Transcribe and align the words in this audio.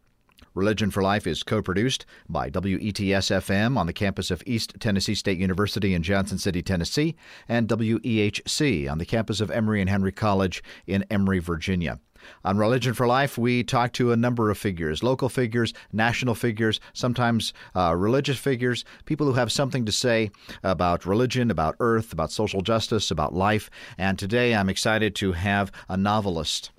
Religion 0.55 0.91
for 0.91 1.03
Life 1.03 1.27
is 1.27 1.43
co 1.43 1.61
produced 1.61 2.07
by 2.31 2.49
WETS 2.49 3.29
FM 3.29 3.77
on 3.77 3.87
the 3.87 3.93
campus 3.93 4.31
of 4.31 4.43
East 4.47 4.73
Tennessee 4.81 5.15
State 5.15 5.37
University 5.37 5.93
in 5.93 6.03
Johnson 6.03 6.39
City, 6.39 6.63
Tennessee, 6.63 7.15
and 7.47 7.69
WEHC 7.69 8.91
on 8.91 8.97
the 8.97 9.05
campus 9.05 9.43
of 9.43 9.51
Emory 9.51 9.83
and 9.83 9.91
Henry 9.91 10.13
College 10.13 10.63
in 10.87 11.05
Emory, 11.11 11.41
Virginia. 11.41 12.01
On 12.45 12.59
Religion 12.59 12.95
for 12.95 13.07
Life, 13.07 13.39
we 13.39 13.63
talk 13.63 13.93
to 13.95 14.13
a 14.13 14.17
number 14.17 14.51
of 14.51 14.59
figures 14.59 15.03
local 15.03 15.29
figures, 15.29 15.73
national 15.93 16.35
figures, 16.35 16.81
sometimes 16.93 17.53
uh, 17.75 17.95
religious 17.97 18.39
figures, 18.39 18.85
people 19.05 19.27
who 19.27 19.35
have 19.35 19.53
something 19.53 19.85
to 19.85 19.93
say 19.93 20.31
about 20.63 21.07
religion, 21.07 21.51
about 21.51 21.77
earth, 21.81 22.13
about 22.13 22.31
social 22.31 22.61
justice, 22.61 23.11
about 23.11 23.35
life. 23.35 23.71
And 23.99 24.19
today 24.19 24.55
I'm 24.55 24.69
excited 24.69 25.15
to 25.17 25.33
have 25.33 25.71
a 25.89 25.97
novelist 25.97 26.71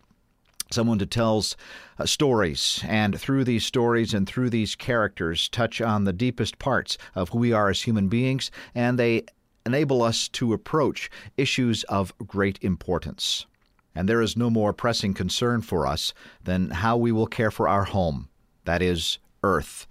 someone 0.71 0.99
who 0.99 1.05
tells 1.05 1.55
uh, 1.99 2.05
stories 2.05 2.83
and 2.87 3.19
through 3.19 3.43
these 3.43 3.65
stories 3.65 4.13
and 4.13 4.27
through 4.27 4.49
these 4.49 4.75
characters 4.75 5.49
touch 5.49 5.81
on 5.81 6.03
the 6.03 6.13
deepest 6.13 6.59
parts 6.59 6.97
of 7.15 7.29
who 7.29 7.39
we 7.39 7.53
are 7.53 7.69
as 7.69 7.81
human 7.83 8.07
beings 8.07 8.51
and 8.75 8.99
they 8.99 9.23
enable 9.65 10.01
us 10.01 10.27
to 10.27 10.53
approach 10.53 11.09
issues 11.35 11.83
of 11.85 12.13
great 12.25 12.57
importance 12.61 13.45
and 13.97 14.07
there 14.07 14.21
is 14.21 14.37
no 14.37 14.51
more 14.51 14.73
pressing 14.73 15.15
concern 15.15 15.59
for 15.59 15.87
us 15.87 16.13
than 16.43 16.69
how 16.69 16.95
we 16.95 17.11
will 17.11 17.25
care 17.25 17.49
for 17.49 17.67
our 17.67 17.85
home, 17.85 18.29
that 18.63 18.79
is, 18.79 19.17
Earth, 19.41 19.87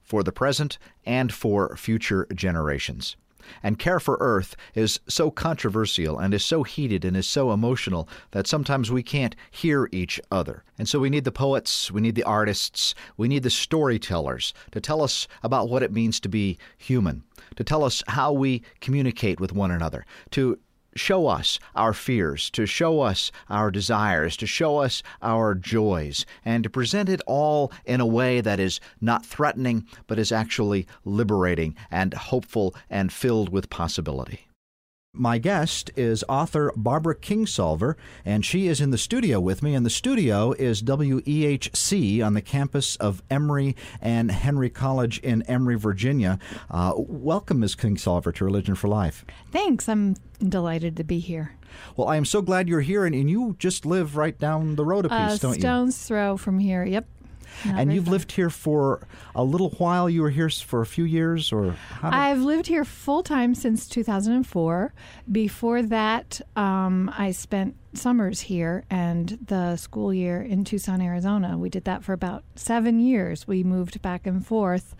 for 0.00 0.22
the 0.22 0.32
present 0.32 0.78
and 1.04 1.30
for 1.30 1.76
future 1.76 2.26
generations. 2.34 3.14
And 3.62 3.78
care 3.78 4.00
for 4.00 4.16
Earth 4.20 4.56
is 4.74 5.00
so 5.06 5.30
controversial 5.30 6.18
and 6.18 6.32
is 6.32 6.42
so 6.42 6.62
heated 6.62 7.04
and 7.04 7.14
is 7.14 7.28
so 7.28 7.52
emotional 7.52 8.08
that 8.30 8.46
sometimes 8.46 8.90
we 8.90 9.02
can't 9.02 9.36
hear 9.50 9.86
each 9.92 10.18
other. 10.30 10.64
And 10.78 10.88
so 10.88 10.98
we 10.98 11.10
need 11.10 11.24
the 11.24 11.30
poets, 11.30 11.90
we 11.90 12.00
need 12.00 12.14
the 12.14 12.24
artists, 12.24 12.94
we 13.18 13.28
need 13.28 13.42
the 13.42 13.50
storytellers 13.50 14.54
to 14.70 14.80
tell 14.80 15.02
us 15.02 15.28
about 15.42 15.68
what 15.68 15.82
it 15.82 15.92
means 15.92 16.20
to 16.20 16.30
be 16.30 16.56
human, 16.78 17.22
to 17.56 17.64
tell 17.64 17.84
us 17.84 18.02
how 18.08 18.32
we 18.32 18.62
communicate 18.80 19.40
with 19.40 19.52
one 19.52 19.70
another, 19.70 20.06
to 20.30 20.58
show 20.94 21.26
us 21.26 21.58
our 21.74 21.92
fears, 21.92 22.50
to 22.50 22.66
show 22.66 23.00
us 23.00 23.32
our 23.48 23.70
desires, 23.70 24.36
to 24.38 24.46
show 24.46 24.78
us 24.78 25.02
our 25.20 25.54
joys, 25.54 26.26
and 26.44 26.64
to 26.64 26.70
present 26.70 27.08
it 27.08 27.20
all 27.26 27.72
in 27.84 28.00
a 28.00 28.06
way 28.06 28.40
that 28.40 28.60
is 28.60 28.80
not 29.00 29.24
threatening, 29.26 29.86
but 30.06 30.18
is 30.18 30.32
actually 30.32 30.86
liberating 31.04 31.74
and 31.90 32.14
hopeful 32.14 32.74
and 32.90 33.12
filled 33.12 33.48
with 33.48 33.70
possibility. 33.70 34.46
My 35.14 35.36
guest 35.36 35.90
is 35.94 36.24
author 36.26 36.72
Barbara 36.74 37.14
Kingsolver, 37.14 37.96
and 38.24 38.46
she 38.46 38.66
is 38.66 38.80
in 38.80 38.92
the 38.92 38.96
studio 38.96 39.40
with 39.40 39.62
me. 39.62 39.74
And 39.74 39.84
the 39.84 39.90
studio 39.90 40.52
is 40.52 40.82
WEHC 40.82 42.24
on 42.24 42.32
the 42.32 42.40
campus 42.40 42.96
of 42.96 43.22
Emory 43.30 43.76
and 44.00 44.30
Henry 44.30 44.70
College 44.70 45.18
in 45.18 45.42
Emory, 45.42 45.74
Virginia. 45.76 46.38
Uh, 46.70 46.94
welcome, 46.96 47.60
Ms. 47.60 47.76
Kingsolver, 47.76 48.34
to 48.36 48.44
Religion 48.46 48.74
for 48.74 48.88
Life. 48.88 49.26
Thanks. 49.50 49.86
I'm 49.86 50.14
delighted 50.42 50.96
to 50.96 51.04
be 51.04 51.18
here. 51.18 51.56
Well, 51.94 52.08
I 52.08 52.16
am 52.16 52.24
so 52.24 52.40
glad 52.40 52.66
you're 52.66 52.80
here, 52.80 53.04
and, 53.04 53.14
and 53.14 53.28
you 53.28 53.54
just 53.58 53.84
live 53.84 54.16
right 54.16 54.38
down 54.38 54.76
the 54.76 54.84
road 54.86 55.04
a 55.04 55.10
piece, 55.10 55.18
uh, 55.18 55.36
don't 55.36 55.54
you? 55.56 55.60
Stone's 55.60 55.98
throw 55.98 56.38
from 56.38 56.58
here. 56.58 56.84
Yep. 56.86 57.06
Not 57.64 57.80
and 57.80 57.92
you've 57.92 58.04
far. 58.04 58.12
lived 58.12 58.32
here 58.32 58.50
for 58.50 59.06
a 59.34 59.44
little 59.44 59.70
while. 59.70 60.08
You 60.08 60.22
were 60.22 60.30
here 60.30 60.50
for 60.50 60.80
a 60.80 60.86
few 60.86 61.04
years, 61.04 61.52
or 61.52 61.76
I've 62.02 62.40
lived 62.40 62.66
here 62.66 62.84
full 62.84 63.22
time 63.22 63.54
since 63.54 63.88
2004. 63.88 64.92
Before 65.30 65.82
that, 65.82 66.40
um, 66.56 67.12
I 67.16 67.30
spent 67.32 67.76
summers 67.94 68.40
here 68.40 68.84
and 68.90 69.38
the 69.46 69.76
school 69.76 70.12
year 70.14 70.40
in 70.40 70.64
Tucson, 70.64 71.00
Arizona. 71.00 71.58
We 71.58 71.68
did 71.68 71.84
that 71.84 72.02
for 72.02 72.12
about 72.12 72.44
seven 72.56 73.00
years. 73.00 73.46
We 73.46 73.62
moved 73.62 74.00
back 74.02 74.26
and 74.26 74.44
forth 74.44 74.94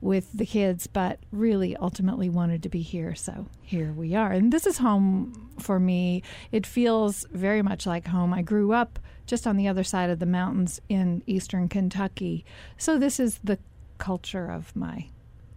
with 0.00 0.30
the 0.32 0.46
kids, 0.46 0.86
but 0.86 1.18
really 1.32 1.76
ultimately 1.76 2.28
wanted 2.28 2.62
to 2.62 2.68
be 2.68 2.82
here. 2.82 3.14
So 3.14 3.46
here 3.62 3.92
we 3.92 4.14
are. 4.14 4.30
And 4.32 4.52
this 4.52 4.66
is 4.66 4.78
home 4.78 5.50
for 5.58 5.80
me. 5.80 6.22
It 6.52 6.66
feels 6.66 7.26
very 7.32 7.62
much 7.62 7.86
like 7.86 8.06
home. 8.06 8.32
I 8.32 8.42
grew 8.42 8.72
up 8.72 8.98
just 9.26 9.46
on 9.46 9.56
the 9.56 9.68
other 9.68 9.84
side 9.84 10.10
of 10.10 10.18
the 10.18 10.26
mountains 10.26 10.80
in 10.88 11.22
eastern 11.26 11.68
Kentucky. 11.68 12.44
So 12.76 12.98
this 12.98 13.20
is 13.20 13.38
the 13.44 13.58
culture 13.98 14.50
of 14.50 14.74
my 14.74 15.06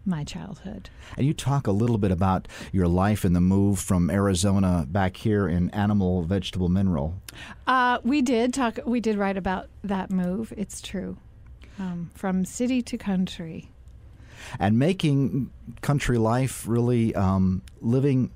my 0.03 0.23
childhood. 0.23 0.89
And 1.15 1.27
you 1.27 1.33
talk 1.33 1.67
a 1.67 1.71
little 1.71 1.99
bit 1.99 2.11
about 2.11 2.47
your 2.71 2.87
life 2.87 3.23
and 3.23 3.35
the 3.35 3.41
move 3.41 3.77
from 3.79 4.09
Arizona 4.09 4.85
back 4.89 5.15
here 5.15 5.47
in 5.47 5.69
animal, 5.69 6.23
vegetable, 6.23 6.69
miracle. 6.69 7.13
Uh, 7.67 7.99
we 8.03 8.21
did 8.21 8.53
talk. 8.53 8.79
We 8.85 8.99
did 8.99 9.15
write 9.15 9.37
about 9.37 9.69
that 9.83 10.09
move. 10.09 10.53
It's 10.57 10.81
true, 10.81 11.17
um, 11.77 12.09
from 12.15 12.45
city 12.45 12.81
to 12.81 12.97
country, 12.97 13.69
and 14.59 14.77
making 14.77 15.49
country 15.81 16.17
life 16.17 16.67
really 16.67 17.13
um, 17.15 17.61
living 17.81 18.31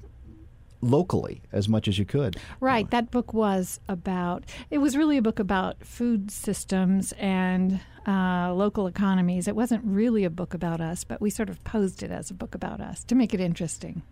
locally 0.82 1.42
as 1.52 1.68
much 1.68 1.88
as 1.88 1.98
you 1.98 2.06
could. 2.06 2.38
Right. 2.60 2.90
That 2.92 3.12
book 3.12 3.34
was 3.34 3.80
about, 3.88 4.44
it 4.70 4.78
was 4.78 4.96
really 4.96 5.18
a 5.18 5.22
book 5.22 5.40
about 5.40 5.84
food 5.84 6.32
systems 6.32 7.12
and 7.14 7.80
uh, 8.08 8.54
local 8.54 8.88
economies. 8.88 9.48
It 9.48 9.56
wasn't 9.56 9.84
really 9.84 10.24
a 10.24 10.30
book 10.30 10.54
about 10.54 10.82
us, 10.82 11.04
but 11.04 11.20
we 11.20 11.30
sort 11.30 11.50
of 11.50 11.64
posed 11.64 12.04
it 12.04 12.12
as 12.12 12.30
a 12.30 12.34
book 12.34 12.54
about 12.54 12.82
us 12.82 13.04
to 13.06 13.16
make 13.16 13.34
it 13.34 13.40
interesting. 13.40 14.04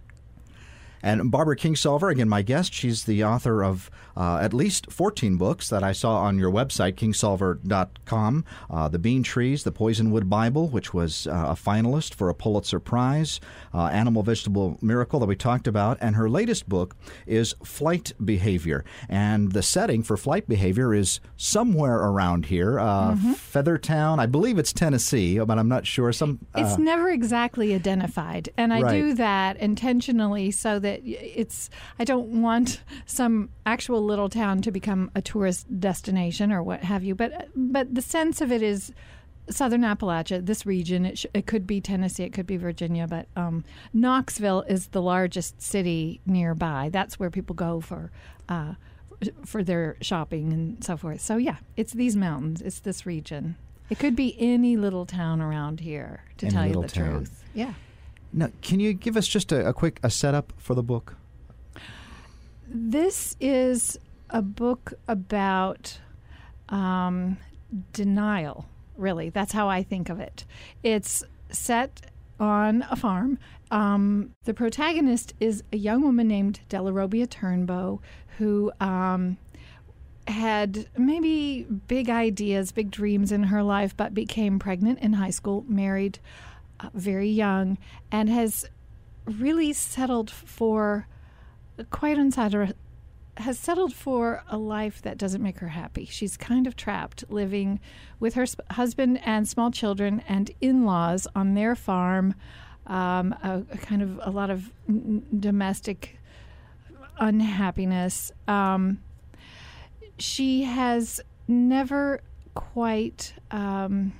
And 1.03 1.29
Barbara 1.29 1.57
Kingsolver, 1.57 2.09
again, 2.09 2.29
my 2.29 2.41
guest, 2.41 2.73
she's 2.73 3.03
the 3.03 3.23
author 3.25 3.61
of 3.61 3.91
uh, 4.15 4.37
at 4.41 4.53
least 4.53 4.89
14 4.91 5.37
books 5.37 5.69
that 5.69 5.83
I 5.83 5.91
saw 5.91 6.17
on 6.19 6.37
your 6.39 6.51
website, 6.51 6.93
kingsolver.com. 6.95 8.45
Uh, 8.69 8.87
the 8.87 8.99
Bean 8.99 9.21
Trees, 9.21 9.63
The 9.63 9.71
Poisonwood 9.71 10.29
Bible, 10.29 10.69
which 10.69 10.93
was 10.93 11.27
uh, 11.27 11.31
a 11.31 11.55
finalist 11.55 12.13
for 12.13 12.29
a 12.29 12.35
Pulitzer 12.35 12.79
Prize, 12.79 13.41
uh, 13.73 13.87
Animal 13.87 14.23
Vegetable 14.23 14.77
Miracle 14.81 15.19
that 15.19 15.25
we 15.25 15.35
talked 15.35 15.67
about, 15.67 15.97
and 15.99 16.15
her 16.15 16.29
latest 16.29 16.69
book 16.69 16.95
is 17.27 17.53
Flight 17.63 18.13
Behavior. 18.23 18.85
And 19.09 19.51
the 19.51 19.63
setting 19.63 20.03
for 20.03 20.15
flight 20.15 20.47
behavior 20.47 20.93
is 20.93 21.19
somewhere 21.35 21.97
around 21.97 22.45
here, 22.45 22.79
uh, 22.79 23.13
mm-hmm. 23.13 23.33
Feathertown. 23.33 24.19
I 24.19 24.25
believe 24.25 24.57
it's 24.57 24.71
Tennessee, 24.71 25.39
but 25.39 25.57
I'm 25.59 25.67
not 25.67 25.85
sure. 25.85 26.13
Some 26.13 26.39
It's 26.55 26.75
uh, 26.75 26.77
never 26.77 27.09
exactly 27.09 27.73
identified. 27.73 28.49
And 28.57 28.73
I 28.73 28.81
right. 28.81 28.91
do 28.91 29.13
that 29.15 29.57
intentionally 29.57 30.51
so 30.51 30.79
that 30.79 30.92
it's 31.03 31.69
I 31.99 32.03
don't 32.03 32.41
want 32.41 32.81
some 33.05 33.49
actual 33.65 34.03
little 34.03 34.29
town 34.29 34.61
to 34.63 34.71
become 34.71 35.11
a 35.15 35.21
tourist 35.21 35.79
destination 35.79 36.51
or 36.51 36.61
what 36.61 36.83
have 36.83 37.03
you. 37.03 37.15
But 37.15 37.49
but 37.55 37.95
the 37.95 38.01
sense 38.01 38.41
of 38.41 38.51
it 38.51 38.61
is 38.61 38.93
Southern 39.49 39.81
Appalachia, 39.81 40.45
this 40.45 40.65
region. 40.65 41.05
It, 41.05 41.17
sh- 41.19 41.25
it 41.33 41.45
could 41.45 41.67
be 41.67 41.81
Tennessee, 41.81 42.23
it 42.23 42.33
could 42.33 42.47
be 42.47 42.57
Virginia, 42.57 43.07
but 43.07 43.27
um, 43.35 43.63
Knoxville 43.93 44.61
is 44.69 44.87
the 44.87 45.01
largest 45.01 45.61
city 45.61 46.21
nearby. 46.25 46.89
That's 46.91 47.19
where 47.19 47.29
people 47.29 47.55
go 47.55 47.81
for. 47.81 48.11
Uh, 48.47 48.73
for 49.45 49.63
their 49.63 49.95
shopping 50.01 50.51
and 50.51 50.83
so 50.83 50.97
forth. 50.97 51.21
So 51.21 51.37
yeah, 51.37 51.57
it's 51.77 51.93
these 51.93 52.15
mountains, 52.15 52.61
it's 52.61 52.79
this 52.79 53.05
region. 53.05 53.55
It 53.89 53.97
could 53.99 54.15
be 54.17 54.35
any 54.39 54.75
little 54.75 55.05
town 55.05 55.39
around 55.39 55.79
here, 55.79 56.23
to 56.39 56.47
any 56.47 56.53
tell 56.53 56.67
you 56.67 56.81
the 56.81 56.87
town. 56.87 57.09
truth. 57.09 57.43
Yeah. 57.53 57.73
Now, 58.33 58.49
can 58.61 58.79
you 58.79 58.93
give 58.93 59.15
us 59.15 59.27
just 59.27 59.51
a, 59.51 59.67
a 59.67 59.73
quick 59.73 59.99
a 60.03 60.09
setup 60.09 60.51
for 60.57 60.73
the 60.73 60.83
book? 60.83 61.15
This 62.67 63.35
is 63.39 63.99
a 64.31 64.41
book 64.41 64.93
about 65.07 65.99
um, 66.69 67.37
denial. 67.93 68.65
Really, 68.97 69.29
that's 69.29 69.53
how 69.53 69.69
I 69.69 69.83
think 69.83 70.09
of 70.09 70.19
it. 70.19 70.45
It's 70.81 71.23
set 71.51 72.09
on 72.39 72.85
a 72.89 72.95
farm. 72.95 73.37
Um, 73.69 74.31
the 74.45 74.53
protagonist 74.53 75.33
is 75.39 75.63
a 75.71 75.77
young 75.77 76.01
woman 76.01 76.27
named 76.27 76.59
Dellarobia 76.69 77.27
Turnbow 77.27 77.99
who 78.37 78.71
um, 78.79 79.37
had 80.27 80.87
maybe 80.97 81.67
big 81.87 82.09
ideas, 82.09 82.71
big 82.71 82.89
dreams 82.89 83.31
in 83.31 83.43
her 83.43 83.61
life, 83.61 83.95
but 83.95 84.13
became 84.13 84.57
pregnant 84.57 84.99
in 84.99 85.13
high 85.13 85.29
school, 85.29 85.63
married 85.67 86.19
very 86.93 87.29
young, 87.29 87.77
and 88.11 88.29
has 88.29 88.65
really 89.25 89.73
settled 89.73 90.29
for 90.29 91.07
quite 91.89 92.17
unsatisfied 92.17 92.75
has 93.37 93.57
settled 93.57 93.93
for 93.93 94.43
a 94.47 94.57
life 94.57 95.01
that 95.01 95.17
doesn't 95.17 95.41
make 95.41 95.57
her 95.59 95.69
happy. 95.69 96.05
She's 96.05 96.37
kind 96.37 96.67
of 96.67 96.75
trapped 96.75 97.23
living 97.29 97.79
with 98.19 98.35
her 98.35 98.45
sp- 98.45 98.61
husband 98.71 99.19
and 99.25 99.47
small 99.47 99.71
children 99.71 100.21
and 100.27 100.51
in-laws 100.61 101.27
on 101.35 101.55
their 101.55 101.75
farm. 101.75 102.35
Um, 102.85 103.33
a, 103.43 103.63
a, 103.71 103.77
kind 103.77 104.01
of 104.01 104.19
a 104.21 104.29
lot 104.29 104.49
of 104.49 104.71
n- 104.87 105.25
domestic 105.39 106.19
unhappiness. 107.17 108.31
Um, 108.47 108.99
she 110.17 110.63
has 110.63 111.21
never 111.47 112.21
quite 112.53 113.33
um, 113.51 114.13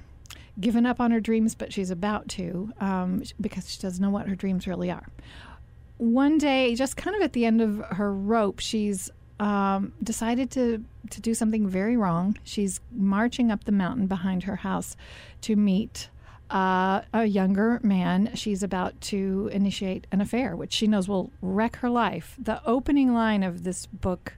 given 0.60 0.86
up 0.86 1.00
on 1.00 1.12
her 1.12 1.20
dreams, 1.20 1.56
but 1.56 1.74
she's 1.74 1.90
about 1.90 2.28
to 2.30 2.72
um, 2.80 3.24
because 3.42 3.70
she 3.70 3.82
doesn't 3.82 4.02
know 4.02 4.10
what 4.10 4.28
her 4.28 4.36
dreams 4.36 4.68
really 4.68 4.92
are. 4.92 5.08
One 5.98 6.38
day, 6.38 6.76
just 6.76 6.98
kind 6.98 7.16
of 7.16 7.22
at 7.22 7.34
the 7.34 7.46
end 7.46 7.62
of 7.62 7.78
her 7.92 8.14
rope, 8.14 8.60
she's 8.60 9.10
um, 9.40 9.94
decided 10.04 10.52
to 10.52 10.84
to 11.10 11.22
do 11.22 11.34
something 11.34 11.68
very 11.68 11.98
wrong. 11.98 12.38
She's 12.44 12.80
marching 12.92 13.52
up 13.52 13.66
the 13.66 13.72
mountain 13.72 14.08
behind 14.08 14.44
her 14.44 14.58
house 14.58 14.96
to 15.42 15.56
meet 15.56 16.10
uh, 16.50 17.02
a 17.14 17.26
younger 17.26 17.80
man. 17.84 18.32
She's 18.36 18.64
about 18.64 19.00
to 19.02 19.50
initiate 19.52 20.08
an 20.12 20.22
affair, 20.22 20.56
which 20.56 20.72
she 20.72 20.88
knows 20.88 21.08
will 21.08 21.32
wreck 21.42 21.78
her 21.78 21.90
life. 21.90 22.36
The 22.42 22.62
opening 22.66 23.14
line 23.14 23.44
of 23.44 23.64
this 23.64 23.86
book 23.88 24.34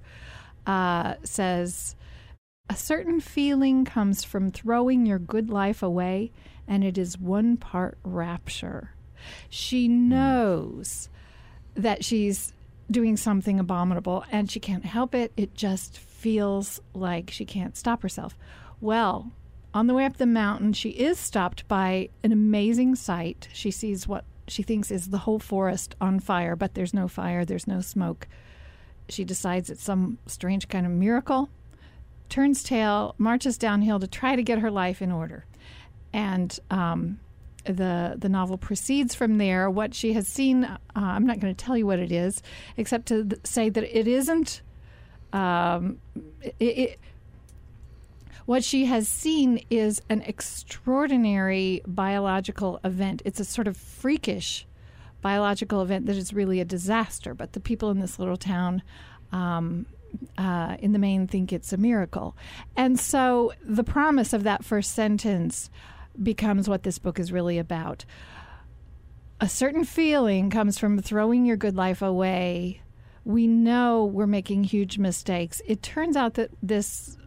uh, 0.65 1.15
says, 1.23 1.95
"A 2.69 2.75
certain 2.75 3.19
feeling 3.19 3.85
comes 3.85 4.23
from 4.23 4.51
throwing 4.51 5.05
your 5.05 5.19
good 5.19 5.49
life 5.49 5.83
away, 5.83 6.31
and 6.67 6.83
it 6.83 6.97
is 6.97 7.17
one 7.17 7.57
part 7.57 7.97
rapture." 8.03 8.91
She 9.49 9.87
hmm. 9.87 10.09
knows 10.09 11.09
that 11.75 12.03
she's 12.03 12.53
doing 12.89 13.17
something 13.17 13.59
abominable 13.59 14.23
and 14.31 14.49
she 14.49 14.59
can't 14.59 14.85
help 14.85 15.15
it. 15.15 15.33
It 15.35 15.55
just 15.55 15.97
feels 15.97 16.79
like 16.93 17.31
she 17.31 17.45
can't 17.45 17.75
stop 17.75 18.01
herself. 18.03 18.37
Well, 18.79 19.31
on 19.73 19.87
the 19.87 19.93
way 19.93 20.05
up 20.05 20.17
the 20.17 20.25
mountain, 20.25 20.73
she 20.73 20.89
is 20.91 21.17
stopped 21.19 21.67
by 21.67 22.09
an 22.23 22.31
amazing 22.31 22.95
sight. 22.95 23.49
She 23.53 23.71
sees 23.71 24.07
what 24.07 24.23
she 24.47 24.63
thinks 24.63 24.91
is 24.91 25.09
the 25.09 25.19
whole 25.19 25.39
forest 25.39 25.95
on 25.99 26.19
fire, 26.19 26.55
but 26.55 26.75
there's 26.75 26.93
no 26.93 27.07
fire, 27.07 27.43
there's 27.43 27.67
no 27.67 27.81
smoke. 27.81 28.27
She 29.09 29.23
decides 29.23 29.69
it's 29.69 29.83
some 29.83 30.19
strange 30.27 30.67
kind 30.67 30.85
of 30.85 30.91
miracle, 30.91 31.49
turns 32.29 32.63
tail, 32.63 33.15
marches 33.17 33.57
downhill 33.57 33.99
to 33.99 34.07
try 34.07 34.35
to 34.35 34.43
get 34.43 34.59
her 34.59 34.71
life 34.71 35.01
in 35.01 35.11
order. 35.11 35.45
And 36.13 36.57
um, 36.71 37.19
the 37.65 38.15
the 38.17 38.29
novel 38.29 38.57
proceeds 38.57 39.15
from 39.15 39.37
there. 39.37 39.69
What 39.69 39.93
she 39.93 40.13
has 40.13 40.27
seen, 40.27 40.63
uh, 40.63 40.77
I'm 40.95 41.25
not 41.25 41.39
going 41.39 41.53
to 41.53 41.65
tell 41.65 41.77
you 41.77 41.85
what 41.85 41.99
it 41.99 42.11
is, 42.11 42.41
except 42.77 43.07
to 43.07 43.25
th- 43.25 43.45
say 43.45 43.69
that 43.69 43.83
it 43.97 44.07
isn't. 44.07 44.61
Um, 45.33 45.99
it, 46.41 46.55
it, 46.59 46.99
what 48.45 48.63
she 48.63 48.85
has 48.85 49.09
seen 49.09 49.65
is 49.69 50.01
an 50.09 50.21
extraordinary 50.21 51.81
biological 51.87 52.79
event. 52.83 53.21
It's 53.25 53.39
a 53.39 53.45
sort 53.45 53.67
of 53.67 53.75
freakish 53.75 54.67
biological 55.21 55.81
event 55.81 56.05
that 56.05 56.15
is 56.15 56.31
really 56.31 56.61
a 56.61 56.65
disaster. 56.65 57.33
But 57.33 57.53
the 57.53 57.59
people 57.59 57.89
in 57.89 57.99
this 57.99 58.19
little 58.19 58.37
town. 58.37 58.83
Um, 59.31 59.87
uh, 60.37 60.77
in 60.79 60.93
the 60.93 60.99
main, 60.99 61.27
think 61.27 61.53
it's 61.53 61.73
a 61.73 61.77
miracle. 61.77 62.35
And 62.75 62.99
so 62.99 63.53
the 63.63 63.83
promise 63.83 64.33
of 64.33 64.43
that 64.43 64.63
first 64.63 64.93
sentence 64.93 65.69
becomes 66.21 66.69
what 66.69 66.83
this 66.83 66.97
book 66.97 67.19
is 67.19 67.31
really 67.31 67.57
about. 67.57 68.05
A 69.41 69.49
certain 69.49 69.83
feeling 69.83 70.49
comes 70.49 70.77
from 70.77 70.99
throwing 70.99 71.45
your 71.45 71.57
good 71.57 71.75
life 71.75 72.01
away. 72.01 72.81
We 73.25 73.47
know 73.47 74.05
we're 74.05 74.27
making 74.27 74.65
huge 74.65 74.97
mistakes. 74.97 75.61
It 75.65 75.81
turns 75.83 76.15
out 76.15 76.35
that 76.35 76.51
this 76.61 77.17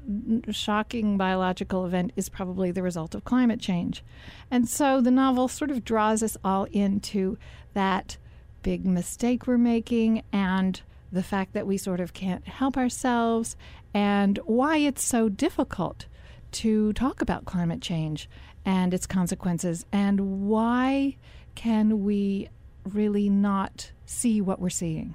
shocking 0.51 1.19
biological 1.19 1.85
event 1.85 2.13
is 2.17 2.29
probably 2.29 2.71
the 2.71 2.83
result 2.83 3.15
of 3.15 3.25
climate 3.25 3.61
change. 3.61 4.03
And 4.51 4.69
so 4.69 5.01
the 5.01 5.11
novel 5.11 5.49
sort 5.49 5.71
of 5.71 5.85
draws 5.85 6.23
us 6.23 6.37
all 6.43 6.65
into 6.65 7.37
that 7.75 8.17
big 8.63 8.87
mistake 8.87 9.47
we're 9.47 9.59
making 9.59 10.23
and 10.33 10.81
the 11.13 11.23
fact 11.23 11.53
that 11.55 11.67
we 11.67 11.77
sort 11.77 12.01
of 12.01 12.13
can't 12.13 12.47
help 12.47 12.77
ourselves 12.77 13.57
and 13.95 14.39
why 14.45 14.79
it's 14.79 15.05
so 15.05 15.29
difficult 15.29 16.07
to 16.51 16.93
talk 16.93 17.21
about 17.21 17.45
climate 17.45 17.81
change 17.81 18.29
and 18.65 18.93
its 18.93 19.07
consequences 19.07 19.87
and 19.93 20.49
why 20.49 21.17
can 21.55 22.05
we 22.05 22.49
really 22.85 23.29
not 23.29 23.91
see 24.07 24.41
what 24.41 24.61
we're 24.61 24.69
seeing? 24.71 25.15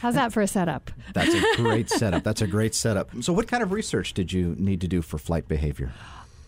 How's 0.00 0.14
that 0.14 0.32
for 0.32 0.40
a 0.40 0.48
setup? 0.48 0.90
That's 1.14 1.32
a 1.32 1.56
great 1.56 1.88
setup. 1.98 2.24
That's 2.24 2.42
a 2.42 2.46
great 2.48 2.74
setup. 2.74 3.10
So, 3.22 3.32
what 3.32 3.46
kind 3.46 3.62
of 3.62 3.70
research 3.70 4.14
did 4.14 4.32
you 4.32 4.56
need 4.58 4.80
to 4.80 4.88
do 4.88 5.00
for 5.00 5.16
flight 5.16 5.46
behavior? 5.46 5.92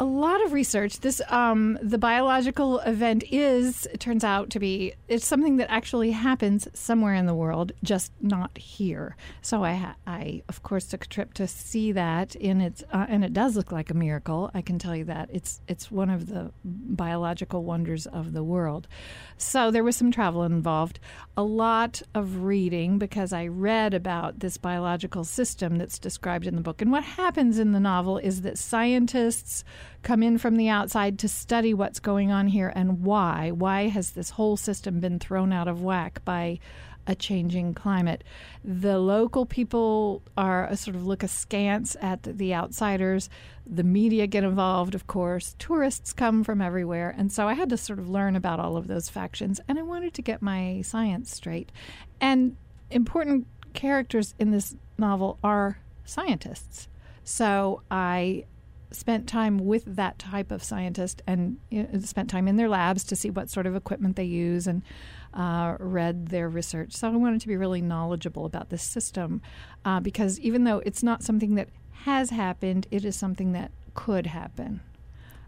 A 0.01 0.05
lot 0.05 0.45
of 0.45 0.53
research. 0.53 1.01
This 1.01 1.23
um, 1.29 1.79
the 1.81 1.99
biological 1.99 2.81
event 2.81 3.23
is 3.31 3.87
it 3.87 4.01
turns 4.01 4.25
out 4.25 4.51
to 4.51 4.59
be 4.59 4.95
it's 5.07 5.25
something 5.25 5.57
that 5.59 5.71
actually 5.71 6.11
happens 6.11 6.67
somewhere 6.75 7.15
in 7.15 7.27
the 7.27 7.35
world, 7.35 7.71
just 7.85 8.13
not 8.21 8.57
here. 8.59 9.17
So 9.41 9.65
I 9.65 9.95
I 10.07 10.43
of 10.49 10.63
course 10.65 10.87
took 10.87 11.05
a 11.05 11.09
trip 11.09 11.33
to 11.35 11.47
see 11.47 11.93
that 11.93 12.35
in 12.35 12.61
its 12.61 12.83
uh, 12.93 13.07
and 13.09 13.25
it 13.25 13.33
does 13.33 13.57
look 13.57 13.71
like 13.71 13.91
a 13.91 13.95
miracle. 13.95 14.51
I 14.53 14.63
can 14.63 14.81
tell 14.81 14.97
you 14.97 15.05
that 15.05 15.31
it's 15.33 15.61
it's 15.69 15.93
one 15.93 16.11
of 16.11 16.27
the 16.27 16.51
biological 16.65 17.63
wonders 17.63 18.07
of 18.07 18.33
the 18.33 18.43
world. 18.43 18.89
So 19.37 19.71
there 19.71 19.85
was 19.85 19.97
some 19.97 20.11
travel 20.11 20.43
involved, 20.43 20.99
a 21.37 21.45
lot 21.45 22.03
of 22.15 22.43
reading 22.43 22.99
because 22.99 23.33
I 23.33 23.47
read 23.47 23.95
about 23.95 24.41
this 24.41 24.57
biological 24.57 25.23
system 25.23 25.79
that's 25.79 25.99
described 26.01 26.47
in 26.47 26.57
the 26.57 26.63
book. 26.63 26.83
And 26.83 26.91
what 26.91 27.05
happens 27.05 27.59
in 27.61 27.73
the 27.73 27.81
novel 27.81 28.19
is 28.19 28.43
that 28.43 28.59
scientists 28.59 29.65
come 30.05 30.23
in 30.23 30.39
from 30.39 30.57
the 30.57 30.69
outside 30.69 31.19
to 31.19 31.29
study 31.29 31.75
what's 31.75 31.99
going 31.99 32.31
on 32.31 32.47
here 32.49 32.73
and 32.77 33.03
why. 33.03 33.51
Why 33.51 33.89
has 33.89 34.13
this 34.13 34.31
whole 34.31 34.57
system 34.57 35.01
been 35.01 35.19
thrown 35.19 35.53
out 35.53 35.67
of 35.67 35.83
whack 35.83 36.25
by 36.25 36.61
a 37.07 37.15
changing 37.15 37.75
climate? 37.75 38.23
The 38.63 38.99
local 38.99 39.47
people 39.47 40.23
are 40.37 40.75
sort 40.77 40.95
of 40.95 41.07
look 41.07 41.23
askance 41.23 41.97
at 42.01 42.23
the 42.23 42.55
outsiders. 42.55 43.29
The 43.67 43.83
media 43.83 44.27
get 44.27 44.45
involved, 44.45 44.95
of 44.95 45.07
course. 45.07 45.57
Tourists 45.59 46.13
come 46.13 46.45
from 46.45 46.61
everywhere. 46.61 47.15
And 47.17 47.33
so 47.33 47.49
I 47.49 47.55
had 47.55 47.71
to 47.71 47.77
sort 47.77 47.99
of 47.99 48.09
learn 48.09 48.37
about 48.37 48.61
all 48.61 48.77
of 48.77 48.87
those 48.87 49.09
factions. 49.09 49.59
And 49.67 49.79
I 49.79 49.83
wanted 49.83 50.15
to 50.15 50.23
get 50.23 50.43
my 50.43 50.83
science 50.83 51.35
straight. 51.35 51.73
And 52.21 52.57
important 52.91 53.47
characters 53.73 54.35
in 54.39 54.51
this 54.51 54.77
novel 54.99 55.39
are 55.43 55.79
scientists. 56.05 56.89
So 57.25 57.83
I 57.91 58.45
spent 58.91 59.29
time 59.29 59.59
with 59.59 59.85
that 59.87 60.19
type 60.19 60.51
of 60.51 60.63
scientist 60.63 61.23
and 61.27 61.59
you 61.71 61.83
know, 61.83 62.01
spent 62.01 62.31
time 62.31 62.47
in 62.47 62.57
their 62.57 62.69
labs 62.69 63.05
to 63.05 63.17
see 63.17 63.31
what 63.31 63.51
sort 63.51 63.67
of 63.67 63.75
equipment 63.75 64.17
they 64.17 64.25
use 64.25 64.67
and 64.67 64.83
uh, 65.35 65.77
read 65.81 66.29
their 66.29 66.49
research. 66.49 66.93
So 66.93 67.09
I 67.09 67.17
wanted 67.17 67.41
to 67.41 67.49
be 67.49 67.57
really 67.57 67.83
knowledgeable 67.83 68.45
about 68.45 68.71
this 68.71 68.83
system 68.83 69.43
uh, 69.85 70.01
because 70.01 70.39
even 70.41 70.65
though 70.65 70.81
it's 70.87 71.03
not 71.03 71.23
something 71.23 71.55
that 71.57 71.69
has 72.05 72.31
happened, 72.31 72.87
it 72.91 73.05
is 73.05 73.17
something 73.17 73.53
that 73.53 73.73
could 73.95 74.27
happen 74.27 74.81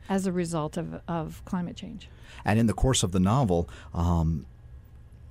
as 0.09 0.27
a 0.27 0.33
result 0.33 0.77
of, 0.77 1.01
of 1.09 1.45
climate 1.45 1.77
change. 1.77 2.09
And 2.45 2.59
in 2.59 2.67
the 2.67 2.73
course 2.73 3.03
of 3.03 3.13
the 3.13 3.21
novel, 3.21 3.69
um, 3.93 4.47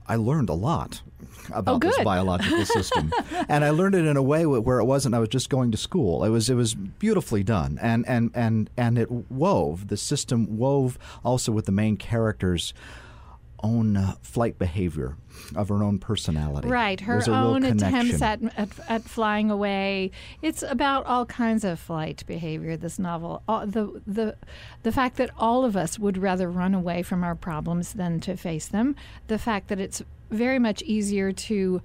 I 0.08 0.16
learned 0.16 0.50
a 0.50 0.54
lot 0.54 1.02
oh, 1.52 1.60
about 1.60 1.84
oh, 1.84 1.88
this 1.88 2.00
biological 2.04 2.66
system, 2.66 3.12
and 3.50 3.66
I 3.66 3.72
learned 3.72 3.96
it 3.96 4.06
in 4.06 4.18
a 4.18 4.22
way 4.22 4.46
where 4.46 4.80
it 4.80 4.86
wasn't. 4.86 5.16
I 5.16 5.20
was 5.20 5.30
just 5.30 5.50
going 5.50 5.72
to 5.72 5.78
school. 5.78 6.24
It 6.24 6.30
was 6.30 6.50
it 6.50 6.56
was 6.56 6.74
beautifully 6.74 7.44
done, 7.44 7.80
and 7.82 8.08
and 8.08 8.32
and 8.34 8.70
and 8.78 8.98
it 8.98 9.10
wove 9.12 9.88
the 9.88 9.98
system 9.98 10.58
wove 10.58 10.98
also 11.24 11.52
with 11.52 11.66
the 11.66 11.72
main 11.72 11.98
characters 11.98 12.74
own 13.66 13.98
uh, 13.98 14.14
flight 14.22 14.58
behavior, 14.60 15.18
of 15.56 15.70
her 15.70 15.84
own 15.84 15.98
personality. 16.00 16.68
Right, 16.68 17.00
her 17.02 17.22
own 17.28 17.64
attempts 17.64 18.22
at, 18.22 18.40
at, 18.58 18.70
at 18.88 19.04
flying 19.04 19.50
away. 19.52 20.12
It's 20.42 20.64
about 20.64 21.06
all 21.06 21.26
kinds 21.26 21.64
of 21.64 21.80
flight 21.80 22.24
behavior. 22.28 22.78
This 22.78 23.00
novel, 23.00 23.42
all, 23.48 23.66
the 23.66 24.02
the 24.06 24.38
the 24.84 24.92
fact 24.92 25.18
that 25.18 25.32
all 25.38 25.66
of 25.66 25.76
us 25.76 25.98
would 26.00 26.18
rather 26.18 26.50
run 26.50 26.74
away 26.74 27.04
from 27.04 27.24
our 27.24 27.36
problems 27.36 27.94
than 27.94 28.20
to 28.22 28.38
face 28.38 28.68
them. 28.68 28.96
The 29.28 29.40
fact 29.40 29.68
that 29.70 29.80
it's 29.80 30.02
very 30.30 30.60
much 30.60 30.82
easier 30.84 31.32
to 31.32 31.82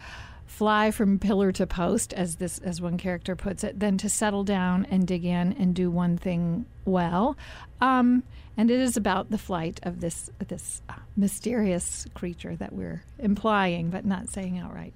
fly 0.47 0.91
from 0.91 1.19
pillar 1.19 1.53
to 1.53 1.67
post, 1.67 2.13
as 2.13 2.37
this 2.37 2.59
as 2.59 2.81
one 2.81 2.99
character 2.99 3.37
puts 3.37 3.65
it, 3.65 3.79
than 3.81 3.97
to 3.99 4.09
settle 4.09 4.45
down 4.45 4.87
and 4.91 5.07
dig 5.07 5.25
in 5.25 5.53
and 5.55 5.75
do 5.75 5.91
one 5.91 6.19
thing 6.19 6.67
well. 6.85 7.37
Um, 7.81 8.25
and 8.61 8.71
it 8.71 8.79
is 8.79 8.99
about 8.99 9.31
the 9.31 9.39
flight 9.39 9.81
of 9.85 10.03
this 10.03 10.29
this 10.49 10.83
uh, 10.91 10.95
mysterious 11.17 12.07
creature 12.13 12.55
that 12.57 12.75
we're 12.75 13.03
implying 13.19 13.89
but 13.89 14.05
not 14.05 14.29
saying 14.29 14.59
outright. 14.59 14.93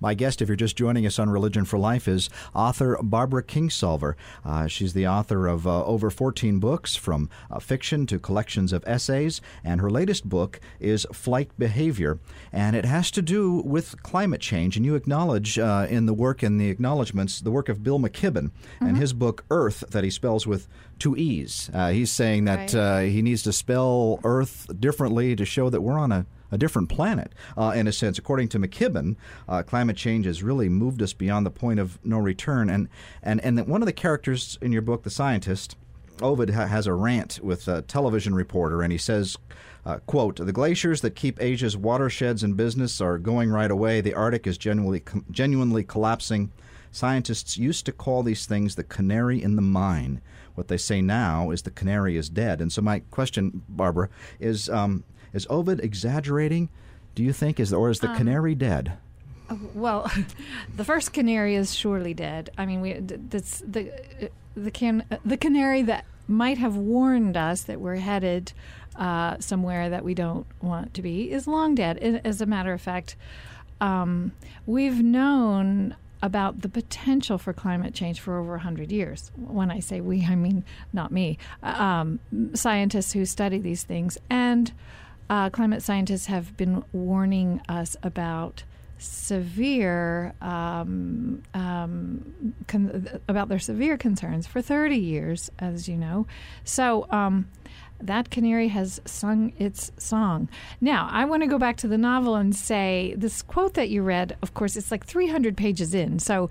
My 0.00 0.14
guest, 0.14 0.40
if 0.40 0.48
you're 0.48 0.56
just 0.56 0.76
joining 0.76 1.06
us 1.06 1.18
on 1.18 1.28
Religion 1.28 1.64
for 1.64 1.78
Life, 1.78 2.06
is 2.06 2.30
author 2.54 2.96
Barbara 3.02 3.42
Kingsolver. 3.42 4.14
Uh, 4.44 4.66
she's 4.68 4.92
the 4.92 5.08
author 5.08 5.48
of 5.48 5.66
uh, 5.66 5.84
over 5.84 6.10
14 6.10 6.60
books, 6.60 6.94
from 6.94 7.28
uh, 7.50 7.58
fiction 7.58 8.06
to 8.06 8.18
collections 8.18 8.72
of 8.72 8.84
essays, 8.86 9.40
and 9.64 9.80
her 9.80 9.90
latest 9.90 10.28
book 10.28 10.60
is 10.78 11.06
Flight 11.12 11.50
Behavior, 11.58 12.20
and 12.52 12.76
it 12.76 12.84
has 12.84 13.10
to 13.10 13.22
do 13.22 13.56
with 13.64 14.00
climate 14.02 14.40
change. 14.40 14.76
And 14.76 14.86
you 14.86 14.94
acknowledge 14.94 15.58
uh, 15.58 15.86
in 15.90 16.06
the 16.06 16.14
work 16.14 16.42
and 16.42 16.60
the 16.60 16.70
acknowledgments 16.70 17.40
the 17.40 17.50
work 17.50 17.68
of 17.68 17.82
Bill 17.82 17.98
McKibben 17.98 18.50
mm-hmm. 18.50 18.86
and 18.86 18.96
his 18.96 19.12
book 19.12 19.44
Earth, 19.50 19.82
that 19.90 20.04
he 20.04 20.10
spells 20.10 20.46
with 20.46 20.68
two 20.98 21.16
E's. 21.16 21.70
Uh, 21.74 21.88
he's 21.88 22.12
saying 22.12 22.44
that 22.44 22.72
right. 22.72 22.74
Uh, 22.74 22.98
he 23.00 23.22
needs 23.22 23.42
to 23.42 23.52
spell 23.52 24.20
Earth 24.22 24.68
differently 24.78 25.34
to 25.34 25.44
show 25.44 25.70
that 25.70 25.80
we're 25.80 25.98
on 25.98 26.12
a 26.12 26.26
a 26.50 26.58
different 26.58 26.88
planet, 26.88 27.32
uh, 27.56 27.72
in 27.74 27.86
a 27.86 27.92
sense. 27.92 28.18
According 28.18 28.48
to 28.48 28.58
McKibben, 28.58 29.16
uh, 29.48 29.62
climate 29.62 29.96
change 29.96 30.26
has 30.26 30.42
really 30.42 30.68
moved 30.68 31.02
us 31.02 31.12
beyond 31.12 31.44
the 31.44 31.50
point 31.50 31.80
of 31.80 31.98
no 32.04 32.18
return. 32.18 32.70
And 32.70 32.88
and 33.22 33.40
and 33.44 33.66
one 33.66 33.82
of 33.82 33.86
the 33.86 33.92
characters 33.92 34.58
in 34.60 34.72
your 34.72 34.82
book, 34.82 35.02
the 35.02 35.10
scientist, 35.10 35.76
Ovid 36.20 36.50
ha- 36.50 36.66
has 36.66 36.86
a 36.86 36.94
rant 36.94 37.40
with 37.42 37.68
a 37.68 37.82
television 37.82 38.34
reporter, 38.34 38.82
and 38.82 38.92
he 38.92 38.98
says. 38.98 39.36
Uh, 39.86 39.98
quote, 40.00 40.36
the 40.36 40.52
glaciers 40.52 41.00
that 41.00 41.14
keep 41.14 41.40
Asia's 41.40 41.74
watersheds 41.74 42.44
in 42.44 42.52
business 42.52 43.00
are 43.00 43.16
going 43.16 43.48
right 43.48 43.70
away. 43.70 44.02
The 44.02 44.12
Arctic 44.12 44.46
is 44.46 44.58
genuinely, 44.58 45.02
genuinely 45.30 45.82
collapsing. 45.82 46.52
Scientists 46.90 47.56
used 47.56 47.86
to 47.86 47.92
call 47.92 48.22
these 48.22 48.44
things 48.44 48.74
the 48.74 48.84
canary 48.84 49.42
in 49.42 49.56
the 49.56 49.62
mine. 49.62 50.20
What 50.56 50.68
they 50.68 50.76
say 50.76 51.00
now 51.00 51.50
is 51.52 51.62
the 51.62 51.70
canary 51.70 52.16
is 52.16 52.28
dead. 52.28 52.60
And 52.60 52.72
so, 52.72 52.82
my 52.82 53.00
question, 53.10 53.62
Barbara, 53.68 54.10
is 54.40 54.68
um, 54.68 55.04
is 55.32 55.46
Ovid 55.50 55.80
exaggerating? 55.80 56.68
Do 57.14 57.22
you 57.22 57.32
think 57.32 57.58
is 57.58 57.72
or 57.72 57.90
is 57.90 58.00
the 58.00 58.10
um, 58.10 58.16
canary 58.16 58.54
dead? 58.54 58.92
Uh, 59.48 59.56
well, 59.74 60.10
the 60.76 60.84
first 60.84 61.12
canary 61.12 61.54
is 61.54 61.74
surely 61.74 62.14
dead. 62.14 62.50
I 62.56 62.66
mean, 62.66 62.80
we 62.80 62.94
that's 62.94 63.62
the 63.66 63.90
the 64.56 64.70
can 64.70 65.04
the 65.24 65.36
canary 65.36 65.82
that 65.82 66.04
might 66.26 66.58
have 66.58 66.76
warned 66.76 67.36
us 67.36 67.62
that 67.62 67.80
we're 67.80 67.96
headed 67.96 68.52
uh, 68.96 69.36
somewhere 69.38 69.88
that 69.90 70.04
we 70.04 70.14
don't 70.14 70.46
want 70.60 70.92
to 70.94 71.02
be 71.02 71.30
is 71.30 71.46
long 71.46 71.74
dead. 71.74 71.98
As 72.24 72.40
a 72.40 72.46
matter 72.46 72.72
of 72.72 72.80
fact, 72.80 73.16
um, 73.80 74.32
we've 74.66 75.02
known 75.02 75.96
about 76.20 76.62
the 76.62 76.68
potential 76.68 77.38
for 77.38 77.52
climate 77.52 77.94
change 77.94 78.20
for 78.20 78.38
over 78.38 78.52
100 78.52 78.90
years. 78.90 79.30
When 79.36 79.70
I 79.70 79.78
say 79.78 80.00
we, 80.00 80.24
I 80.24 80.34
mean 80.34 80.64
not 80.92 81.12
me. 81.12 81.38
Um, 81.62 82.18
scientists 82.54 83.12
who 83.12 83.24
study 83.24 83.58
these 83.58 83.84
things. 83.84 84.18
And 84.28 84.72
uh, 85.30 85.50
climate 85.50 85.82
scientists 85.82 86.26
have 86.26 86.56
been 86.56 86.84
warning 86.92 87.60
us 87.68 87.96
about 88.02 88.64
severe 88.98 90.34
um, 90.40 91.42
um, 91.54 92.54
con- 92.66 93.08
about 93.28 93.48
their 93.48 93.58
severe 93.58 93.96
concerns 93.96 94.46
for 94.46 94.60
30 94.60 94.96
years, 94.96 95.50
as 95.58 95.88
you 95.88 95.96
know. 95.96 96.26
So 96.64 97.06
um, 97.10 97.48
that 98.00 98.30
canary 98.30 98.68
has 98.68 99.00
sung 99.04 99.52
its 99.58 99.92
song. 99.98 100.48
Now, 100.80 101.08
I 101.10 101.24
want 101.24 101.42
to 101.42 101.48
go 101.48 101.58
back 101.58 101.76
to 101.78 101.88
the 101.88 101.98
novel 101.98 102.34
and 102.34 102.54
say 102.54 103.14
this 103.16 103.42
quote 103.42 103.74
that 103.74 103.88
you 103.88 104.02
read. 104.02 104.36
Of 104.42 104.54
course, 104.54 104.76
it's 104.76 104.90
like 104.90 105.06
300 105.06 105.56
pages 105.56 105.94
in, 105.94 106.18
so. 106.18 106.50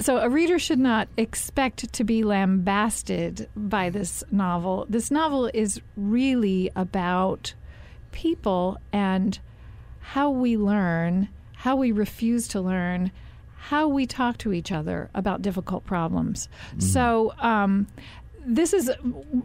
So 0.00 0.18
a 0.18 0.28
reader 0.28 0.58
should 0.58 0.78
not 0.78 1.08
expect 1.16 1.92
to 1.92 2.04
be 2.04 2.24
lambasted 2.24 3.48
by 3.54 3.90
this 3.90 4.24
novel. 4.30 4.86
This 4.88 5.10
novel 5.10 5.50
is 5.52 5.80
really 5.96 6.70
about 6.74 7.54
people 8.12 8.78
and 8.92 9.38
how 10.00 10.30
we 10.30 10.56
learn, 10.56 11.28
how 11.54 11.76
we 11.76 11.92
refuse 11.92 12.48
to 12.48 12.60
learn, 12.60 13.12
how 13.56 13.88
we 13.88 14.06
talk 14.06 14.38
to 14.38 14.52
each 14.52 14.72
other 14.72 15.10
about 15.14 15.42
difficult 15.42 15.84
problems. 15.84 16.48
Mm-hmm. 16.70 16.80
So, 16.80 17.34
um, 17.38 17.86
this 18.46 18.72
is 18.72 18.90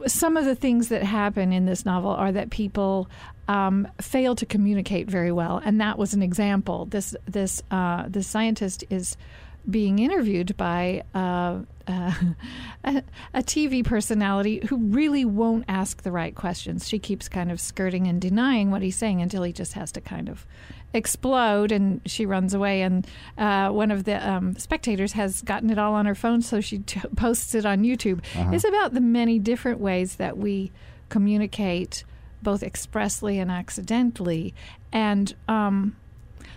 some 0.07 0.37
of 0.37 0.45
the 0.45 0.55
things 0.55 0.87
that 0.87 1.03
happen 1.03 1.51
in 1.51 1.65
this 1.65 1.85
novel 1.85 2.11
are 2.11 2.31
that 2.31 2.49
people 2.49 3.09
um, 3.49 3.87
fail 3.99 4.35
to 4.35 4.45
communicate 4.45 5.09
very 5.09 5.33
well, 5.33 5.61
and 5.63 5.81
that 5.81 5.97
was 5.97 6.13
an 6.13 6.23
example. 6.23 6.85
This 6.85 7.13
this 7.25 7.61
uh, 7.71 8.05
this 8.07 8.25
scientist 8.25 8.85
is 8.89 9.17
being 9.69 9.99
interviewed 9.99 10.55
by 10.57 11.03
uh, 11.13 11.59
uh, 11.87 12.13
a, 12.83 13.03
a, 13.33 13.43
TV 13.43 13.83
personality 13.83 14.65
who 14.67 14.77
really 14.77 15.25
won't 15.25 15.65
ask 15.67 16.03
the 16.03 16.11
right 16.11 16.35
questions. 16.35 16.87
She 16.87 16.99
keeps 16.99 17.29
kind 17.29 17.51
of 17.51 17.59
skirting 17.59 18.07
and 18.07 18.21
denying 18.21 18.71
what 18.71 18.81
he's 18.81 18.95
saying 18.95 19.21
until 19.21 19.43
he 19.43 19.53
just 19.53 19.73
has 19.73 19.91
to 19.93 20.01
kind 20.01 20.29
of 20.29 20.45
explode 20.93 21.71
and 21.71 22.01
she 22.05 22.25
runs 22.25 22.53
away. 22.53 22.81
And 22.81 23.05
uh, 23.37 23.69
one 23.69 23.91
of 23.91 24.03
the 24.05 24.27
um, 24.27 24.55
spectators 24.57 25.13
has 25.13 25.41
gotten 25.41 25.69
it 25.69 25.77
all 25.77 25.93
on 25.93 26.05
her 26.05 26.15
phone, 26.15 26.41
so 26.41 26.61
she 26.61 26.79
t- 26.79 27.01
posts 27.15 27.53
it 27.55 27.65
on 27.65 27.83
YouTube. 27.83 28.19
Uh-huh. 28.35 28.51
It's 28.53 28.65
about 28.65 28.93
the 28.93 29.01
many 29.01 29.39
different 29.39 29.79
ways 29.79 30.15
that 30.15 30.37
we 30.37 30.71
communicate, 31.09 32.03
both 32.41 32.63
expressly 32.63 33.39
and 33.39 33.51
accidentally. 33.51 34.53
And 34.91 35.35
um, 35.47 35.95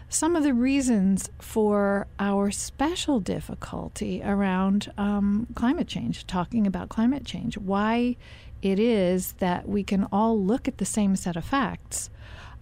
some 0.08 0.36
of 0.36 0.42
the 0.42 0.54
reasons 0.54 1.30
for 1.38 2.06
our 2.18 2.50
special 2.50 3.20
difficulty 3.20 4.22
around 4.24 4.90
um, 4.96 5.46
climate 5.54 5.86
change, 5.86 6.26
talking 6.26 6.66
about 6.66 6.88
climate 6.88 7.24
change, 7.24 7.58
why 7.58 8.16
it 8.62 8.78
is 8.78 9.32
that 9.34 9.68
we 9.68 9.84
can 9.84 10.04
all 10.10 10.42
look 10.42 10.66
at 10.66 10.78
the 10.78 10.84
same 10.84 11.14
set 11.14 11.36
of 11.36 11.44
facts. 11.44 12.10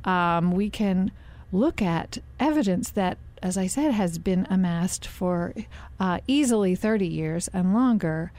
Um, 0.05 0.53
we 0.53 0.69
can 0.71 1.12
look 1.53 1.81
at 1.81 2.19
evidence 2.41 2.91
that, 2.91 3.19
as 3.43 3.57
I 3.57 3.67
said, 3.67 3.93
has 3.93 4.19
been 4.19 4.47
amassed 4.50 5.07
for 5.07 5.55
uh, 6.00 6.19
easily 6.26 6.75
30 6.75 7.07
years 7.07 7.49
and 7.49 7.73
longer, 7.73 8.33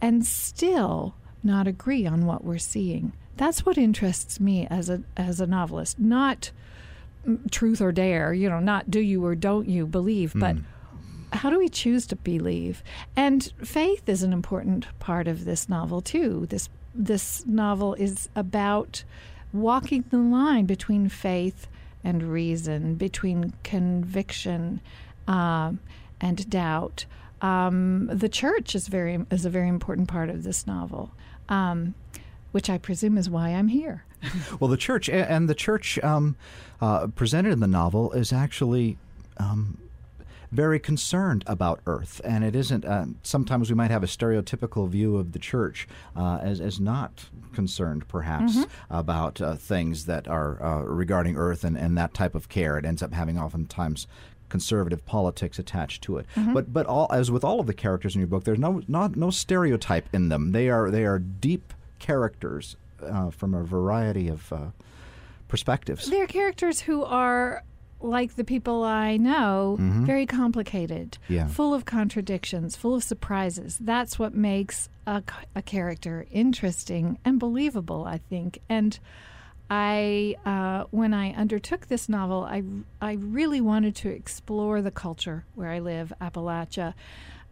and 0.00 0.24
still 0.24 1.14
not 1.42 1.66
agree 1.66 2.06
on 2.06 2.26
what 2.26 2.42
we're 2.42 2.58
seeing. 2.58 3.12
That's 3.36 3.66
what 3.66 3.76
interests 3.76 4.40
me 4.40 4.66
as 4.68 4.88
a 4.88 5.02
as 5.16 5.40
a 5.40 5.46
novelist, 5.46 5.98
not 5.98 6.50
truth 7.50 7.80
or 7.80 7.92
dare, 7.92 8.32
you 8.32 8.48
know, 8.48 8.60
not 8.60 8.90
do 8.90 9.00
you 9.00 9.24
or 9.24 9.34
don't 9.34 9.68
you 9.68 9.86
believe, 9.86 10.32
mm. 10.32 10.40
but 10.40 10.56
how 11.36 11.50
do 11.50 11.58
we 11.58 11.68
choose 11.68 12.06
to 12.06 12.16
believe? 12.16 12.82
And 13.16 13.52
faith 13.62 14.08
is 14.08 14.22
an 14.22 14.32
important 14.32 14.86
part 14.98 15.28
of 15.28 15.44
this 15.44 15.68
novel 15.68 16.00
too. 16.00 16.46
This 16.46 16.68
this 16.94 17.44
novel 17.46 17.94
is 17.94 18.28
about 18.34 19.04
walking 19.52 20.04
the 20.10 20.18
line 20.18 20.66
between 20.66 21.08
faith 21.08 21.66
and 22.02 22.22
reason, 22.22 22.94
between 22.94 23.52
conviction 23.64 24.80
uh, 25.28 25.72
and 26.20 26.48
doubt. 26.48 27.04
Um, 27.42 28.06
the 28.06 28.28
church 28.28 28.74
is 28.74 28.88
very 28.88 29.24
is 29.30 29.44
a 29.44 29.50
very 29.50 29.68
important 29.68 30.08
part 30.08 30.30
of 30.30 30.42
this 30.42 30.66
novel, 30.66 31.12
um, 31.48 31.94
which 32.56 32.70
I 32.70 32.78
presume 32.78 33.18
is 33.18 33.28
why 33.28 33.50
I'm 33.50 33.68
here. 33.68 34.06
well, 34.60 34.70
the 34.70 34.78
church 34.78 35.10
and 35.10 35.46
the 35.46 35.54
church 35.54 35.98
um, 36.02 36.36
uh, 36.80 37.06
presented 37.08 37.52
in 37.52 37.60
the 37.60 37.66
novel 37.66 38.12
is 38.12 38.32
actually 38.32 38.96
um, 39.36 39.76
very 40.50 40.80
concerned 40.80 41.44
about 41.46 41.80
Earth, 41.86 42.22
and 42.24 42.42
it 42.42 42.56
isn't. 42.56 42.86
Uh, 42.86 43.08
sometimes 43.22 43.68
we 43.68 43.74
might 43.74 43.90
have 43.90 44.02
a 44.02 44.06
stereotypical 44.06 44.88
view 44.88 45.18
of 45.18 45.32
the 45.32 45.38
church 45.38 45.86
uh, 46.16 46.38
as 46.40 46.62
as 46.62 46.80
not 46.80 47.26
concerned, 47.52 48.08
perhaps, 48.08 48.56
mm-hmm. 48.56 48.94
about 48.94 49.38
uh, 49.42 49.54
things 49.54 50.06
that 50.06 50.26
are 50.26 50.62
uh, 50.62 50.80
regarding 50.80 51.36
Earth 51.36 51.62
and, 51.62 51.76
and 51.76 51.98
that 51.98 52.14
type 52.14 52.34
of 52.34 52.48
care. 52.48 52.78
It 52.78 52.86
ends 52.86 53.02
up 53.02 53.12
having 53.12 53.38
oftentimes 53.38 54.06
conservative 54.48 55.04
politics 55.04 55.58
attached 55.58 56.02
to 56.04 56.16
it. 56.16 56.26
Mm-hmm. 56.34 56.54
But 56.54 56.72
but 56.72 56.86
all 56.86 57.08
as 57.12 57.30
with 57.30 57.44
all 57.44 57.60
of 57.60 57.66
the 57.66 57.74
characters 57.74 58.14
in 58.14 58.22
your 58.22 58.28
book, 58.28 58.44
there's 58.44 58.58
no 58.58 58.80
not 58.88 59.14
no 59.14 59.28
stereotype 59.28 60.08
in 60.14 60.30
them. 60.30 60.52
They 60.52 60.70
are 60.70 60.90
they 60.90 61.04
are 61.04 61.18
deep 61.18 61.74
characters 61.98 62.76
uh, 63.02 63.30
from 63.30 63.54
a 63.54 63.62
variety 63.62 64.28
of 64.28 64.52
uh, 64.52 64.66
perspectives. 65.48 66.08
They're 66.08 66.26
characters 66.26 66.80
who 66.80 67.04
are 67.04 67.62
like 68.00 68.36
the 68.36 68.44
people 68.44 68.84
I 68.84 69.16
know, 69.16 69.76
mm-hmm. 69.80 70.04
very 70.04 70.26
complicated, 70.26 71.18
yeah. 71.28 71.46
full 71.48 71.72
of 71.72 71.84
contradictions, 71.84 72.76
full 72.76 72.94
of 72.94 73.02
surprises. 73.02 73.78
That's 73.80 74.18
what 74.18 74.34
makes 74.34 74.88
a, 75.06 75.22
a 75.54 75.62
character 75.62 76.26
interesting 76.30 77.18
and 77.24 77.40
believable, 77.40 78.04
I 78.04 78.18
think. 78.18 78.60
And 78.68 78.98
I, 79.70 80.36
uh, 80.44 80.84
when 80.90 81.14
I 81.14 81.32
undertook 81.32 81.86
this 81.86 82.08
novel, 82.08 82.44
I, 82.44 82.62
I 83.00 83.14
really 83.14 83.60
wanted 83.60 83.96
to 83.96 84.10
explore 84.10 84.82
the 84.82 84.90
culture 84.90 85.44
where 85.54 85.70
I 85.70 85.78
live, 85.78 86.12
Appalachia. 86.20 86.94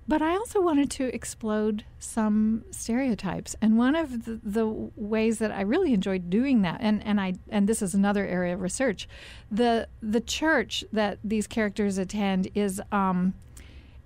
But 0.06 0.20
I 0.20 0.32
also 0.32 0.60
wanted 0.60 0.90
to 0.92 1.14
explode 1.14 1.84
some 1.98 2.64
stereotypes, 2.70 3.56
and 3.62 3.78
one 3.78 3.96
of 3.96 4.26
the, 4.26 4.38
the, 4.42 4.66
ways 4.66 5.38
that 5.38 5.50
I 5.50 5.62
really 5.62 5.94
enjoyed 5.94 6.28
doing 6.28 6.60
that, 6.62 6.80
and, 6.82 7.02
and 7.06 7.18
I 7.18 7.34
and 7.48 7.66
this 7.66 7.80
is 7.80 7.94
another 7.94 8.26
area 8.26 8.52
of 8.54 8.60
research, 8.60 9.08
the 9.50 9.88
the 10.02 10.20
church 10.20 10.84
that 10.92 11.18
these 11.24 11.46
characters 11.46 11.96
attend 11.96 12.50
is 12.54 12.82
um, 12.92 13.32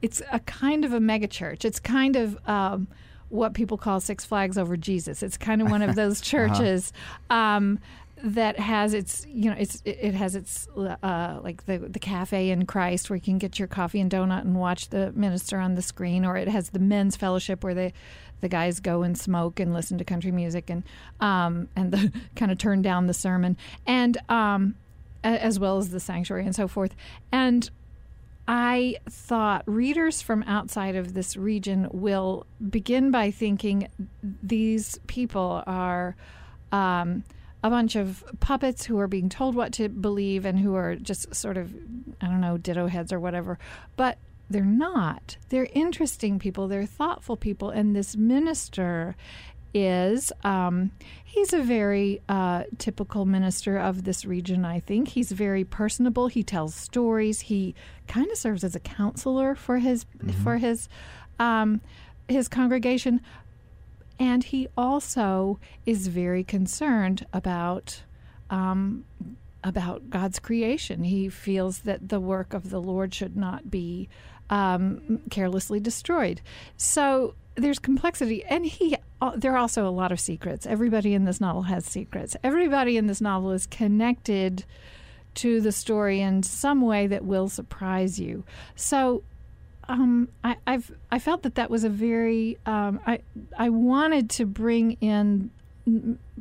it's 0.00 0.22
a 0.30 0.38
kind 0.40 0.84
of 0.84 0.92
a 0.92 1.00
megachurch. 1.00 1.64
It's 1.64 1.80
kind 1.80 2.14
of 2.14 2.38
um, 2.48 2.86
what 3.28 3.54
people 3.54 3.76
call 3.76 4.00
Six 4.00 4.24
Flags 4.24 4.56
over 4.56 4.76
Jesus. 4.76 5.22
It's 5.22 5.36
kind 5.36 5.60
of 5.60 5.70
one 5.70 5.82
of 5.82 5.94
those 5.96 6.20
uh-huh. 6.20 6.30
churches. 6.30 6.92
uh-huh. 7.28 7.56
um, 7.56 7.78
that 8.22 8.58
has 8.58 8.94
its 8.94 9.24
you 9.28 9.50
know 9.50 9.56
it's 9.58 9.80
it 9.84 10.14
has 10.14 10.34
its 10.34 10.68
uh, 10.76 11.40
like 11.42 11.66
the 11.66 11.78
the 11.78 11.98
cafe 11.98 12.50
in 12.50 12.66
Christ 12.66 13.08
where 13.08 13.16
you 13.16 13.22
can 13.22 13.38
get 13.38 13.58
your 13.58 13.68
coffee 13.68 14.00
and 14.00 14.10
donut 14.10 14.40
and 14.40 14.56
watch 14.56 14.88
the 14.88 15.12
minister 15.12 15.58
on 15.58 15.74
the 15.74 15.82
screen, 15.82 16.24
or 16.24 16.36
it 16.36 16.48
has 16.48 16.70
the 16.70 16.78
men's 16.78 17.16
fellowship 17.16 17.62
where 17.62 17.74
the 17.74 17.92
the 18.40 18.48
guys 18.48 18.80
go 18.80 19.02
and 19.02 19.16
smoke 19.18 19.60
and 19.60 19.72
listen 19.72 19.98
to 19.98 20.04
country 20.04 20.32
music 20.32 20.70
and 20.70 20.82
um, 21.20 21.68
and 21.76 21.92
the 21.92 22.12
kind 22.36 22.50
of 22.50 22.58
turn 22.58 22.82
down 22.82 23.06
the 23.06 23.14
sermon 23.14 23.56
and 23.86 24.18
um, 24.28 24.74
as 25.22 25.58
well 25.58 25.78
as 25.78 25.90
the 25.90 26.00
sanctuary 26.00 26.44
and 26.44 26.54
so 26.54 26.68
forth 26.68 26.94
and. 27.32 27.70
I 28.50 28.96
thought 29.10 29.62
readers 29.66 30.22
from 30.22 30.42
outside 30.44 30.96
of 30.96 31.12
this 31.12 31.36
region 31.36 31.86
will 31.92 32.46
begin 32.70 33.10
by 33.10 33.30
thinking 33.30 33.88
these 34.22 34.98
people 35.06 35.62
are 35.66 36.16
um, 36.72 37.24
a 37.62 37.70
bunch 37.70 37.96
of 37.96 38.24
puppets 38.40 38.84
who 38.84 38.98
are 38.98 39.08
being 39.08 39.28
told 39.28 39.54
what 39.54 39.72
to 39.74 39.88
believe 39.88 40.44
and 40.44 40.58
who 40.58 40.74
are 40.74 40.96
just 40.96 41.34
sort 41.34 41.56
of, 41.56 41.74
I 42.20 42.26
don't 42.26 42.40
know, 42.40 42.56
ditto 42.56 42.86
heads 42.86 43.12
or 43.12 43.18
whatever. 43.18 43.58
But 43.96 44.18
they're 44.50 44.64
not. 44.64 45.36
They're 45.48 45.68
interesting 45.72 46.38
people, 46.38 46.68
they're 46.68 46.86
thoughtful 46.86 47.36
people. 47.36 47.70
And 47.70 47.94
this 47.94 48.16
minister 48.16 49.16
is 49.74 50.32
um, 50.44 50.90
he's 51.24 51.52
a 51.52 51.62
very 51.62 52.20
uh, 52.28 52.64
typical 52.78 53.26
minister 53.26 53.78
of 53.78 54.04
this 54.04 54.24
region 54.24 54.64
i 54.64 54.80
think 54.80 55.08
he's 55.08 55.30
very 55.30 55.64
personable 55.64 56.28
he 56.28 56.42
tells 56.42 56.74
stories 56.74 57.40
he 57.40 57.74
kind 58.06 58.30
of 58.30 58.38
serves 58.38 58.64
as 58.64 58.74
a 58.74 58.80
counselor 58.80 59.54
for 59.54 59.78
his 59.78 60.04
mm-hmm. 60.04 60.30
for 60.42 60.56
his 60.56 60.88
um, 61.38 61.80
his 62.28 62.48
congregation 62.48 63.20
and 64.18 64.44
he 64.44 64.68
also 64.76 65.58
is 65.86 66.08
very 66.08 66.44
concerned 66.44 67.26
about 67.32 68.02
um, 68.50 69.04
about 69.64 70.08
God's 70.10 70.38
creation. 70.38 71.04
He 71.04 71.28
feels 71.28 71.80
that 71.80 72.08
the 72.08 72.20
work 72.20 72.54
of 72.54 72.70
the 72.70 72.80
Lord 72.80 73.12
should 73.12 73.36
not 73.36 73.70
be 73.70 74.08
um, 74.50 75.20
carelessly 75.30 75.80
destroyed. 75.80 76.40
So 76.76 77.34
there's 77.54 77.78
complexity, 77.78 78.44
and 78.44 78.66
he. 78.66 78.96
Uh, 79.20 79.32
there 79.34 79.52
are 79.52 79.58
also 79.58 79.86
a 79.86 79.90
lot 79.90 80.12
of 80.12 80.20
secrets. 80.20 80.64
Everybody 80.64 81.12
in 81.12 81.24
this 81.24 81.40
novel 81.40 81.62
has 81.62 81.84
secrets. 81.84 82.36
Everybody 82.44 82.96
in 82.96 83.08
this 83.08 83.20
novel 83.20 83.50
is 83.50 83.66
connected 83.66 84.64
to 85.34 85.60
the 85.60 85.72
story 85.72 86.20
in 86.20 86.42
some 86.44 86.80
way 86.80 87.08
that 87.08 87.24
will 87.24 87.48
surprise 87.48 88.20
you. 88.20 88.44
So 88.76 89.24
um, 89.88 90.28
I, 90.44 90.56
have 90.66 90.90
I 91.10 91.18
felt 91.18 91.42
that 91.42 91.54
that 91.54 91.70
was 91.70 91.84
a 91.84 91.88
very 91.88 92.58
um, 92.66 93.00
I 93.06 93.20
I 93.58 93.70
wanted 93.70 94.28
to 94.30 94.46
bring 94.46 94.92
in 95.00 95.50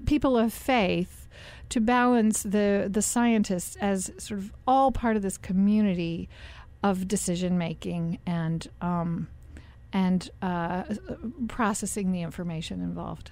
people 0.06 0.38
of 0.38 0.54
faith 0.54 1.27
to 1.70 1.80
balance 1.80 2.44
the 2.44 2.88
the 2.89 3.01
scientists 3.01 3.77
as 3.77 4.12
sort 4.18 4.39
of 4.39 4.51
all 4.68 4.92
part 4.92 5.16
of 5.16 5.22
this 5.22 5.38
community 5.38 6.30
of 6.84 7.08
decision 7.08 7.58
making 7.58 8.20
and 8.25 8.68
um, 8.82 9.27
and 9.94 10.30
uh, 10.42 10.84
processing 11.48 12.12
the 12.12 12.22
information 12.22 12.82
involved. 12.82 13.32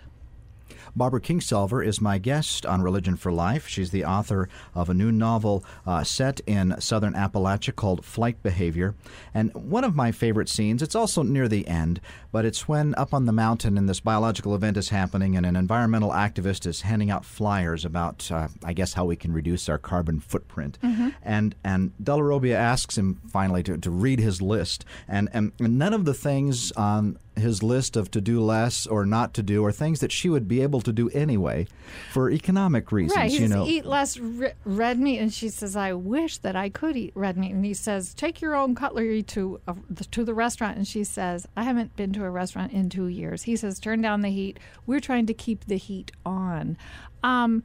Barbara 0.95 1.21
Kingsolver 1.21 1.85
is 1.85 1.99
my 1.99 2.17
guest 2.17 2.65
on 2.65 2.81
Religion 2.81 3.15
for 3.15 3.31
Life. 3.31 3.67
She's 3.67 3.91
the 3.91 4.05
author 4.05 4.49
of 4.73 4.89
a 4.89 4.93
new 4.93 5.11
novel 5.11 5.63
uh, 5.85 6.03
set 6.03 6.39
in 6.47 6.79
southern 6.79 7.13
Appalachia 7.13 7.75
called 7.75 8.05
Flight 8.05 8.41
Behavior. 8.43 8.95
And 9.33 9.53
one 9.53 9.83
of 9.83 9.95
my 9.95 10.11
favorite 10.11 10.49
scenes, 10.49 10.81
it's 10.81 10.95
also 10.95 11.23
near 11.23 11.47
the 11.47 11.67
end, 11.67 11.99
but 12.31 12.45
it's 12.45 12.67
when 12.67 12.95
up 12.95 13.13
on 13.13 13.25
the 13.25 13.31
mountain 13.31 13.77
and 13.77 13.89
this 13.89 13.99
biological 13.99 14.55
event 14.55 14.77
is 14.77 14.89
happening 14.89 15.35
and 15.35 15.45
an 15.45 15.55
environmental 15.55 16.11
activist 16.11 16.65
is 16.65 16.81
handing 16.81 17.11
out 17.11 17.25
flyers 17.25 17.85
about, 17.85 18.31
uh, 18.31 18.47
I 18.63 18.73
guess, 18.73 18.93
how 18.93 19.05
we 19.05 19.15
can 19.15 19.33
reduce 19.33 19.67
our 19.67 19.77
carbon 19.77 20.19
footprint. 20.19 20.77
Mm-hmm. 20.81 21.09
And 21.23 21.55
and 21.63 21.93
Dellarobia 22.01 22.55
asks 22.55 22.97
him 22.97 23.21
finally 23.27 23.63
to, 23.63 23.77
to 23.77 23.91
read 23.91 24.19
his 24.19 24.41
list. 24.41 24.85
And, 25.07 25.29
and 25.33 25.51
none 25.59 25.93
of 25.93 26.05
the 26.05 26.13
things 26.13 26.71
on 26.73 27.19
his 27.35 27.61
list 27.61 27.95
of 27.95 28.09
to 28.11 28.21
do 28.21 28.41
less 28.41 28.87
or 28.87 29.05
not 29.05 29.33
to 29.33 29.43
do 29.43 29.63
are 29.65 29.71
things 29.71 29.99
that 29.99 30.11
she 30.11 30.29
would 30.29 30.47
be 30.47 30.61
able 30.61 30.81
to 30.81 30.91
do 30.91 31.09
anyway 31.09 31.67
for 32.11 32.29
economic 32.29 32.91
reasons. 32.91 33.17
Right. 33.17 33.31
You 33.31 33.47
know, 33.47 33.65
eat 33.65 33.85
less 33.85 34.17
red 34.17 34.99
meat, 34.99 35.19
and 35.19 35.33
she 35.33 35.49
says, 35.49 35.75
"I 35.75 35.93
wish 35.93 36.37
that 36.39 36.55
I 36.55 36.69
could 36.69 36.95
eat 36.95 37.11
red 37.15 37.37
meat." 37.37 37.51
And 37.51 37.65
he 37.65 37.73
says, 37.73 38.13
"Take 38.13 38.41
your 38.41 38.55
own 38.55 38.75
cutlery 38.75 39.23
to 39.23 39.59
uh, 39.67 39.73
to 40.11 40.23
the 40.23 40.33
restaurant." 40.33 40.77
And 40.77 40.87
she 40.87 41.03
says, 41.03 41.47
"I 41.55 41.63
haven't 41.63 41.95
been 41.95 42.13
to 42.13 42.23
a 42.23 42.29
restaurant 42.29 42.71
in 42.71 42.89
two 42.89 43.07
years." 43.07 43.43
He 43.43 43.55
says, 43.55 43.79
"Turn 43.79 44.01
down 44.01 44.21
the 44.21 44.29
heat. 44.29 44.59
We're 44.85 44.99
trying 44.99 45.25
to 45.27 45.33
keep 45.33 45.65
the 45.65 45.77
heat 45.77 46.11
on." 46.25 46.77
Um, 47.23 47.63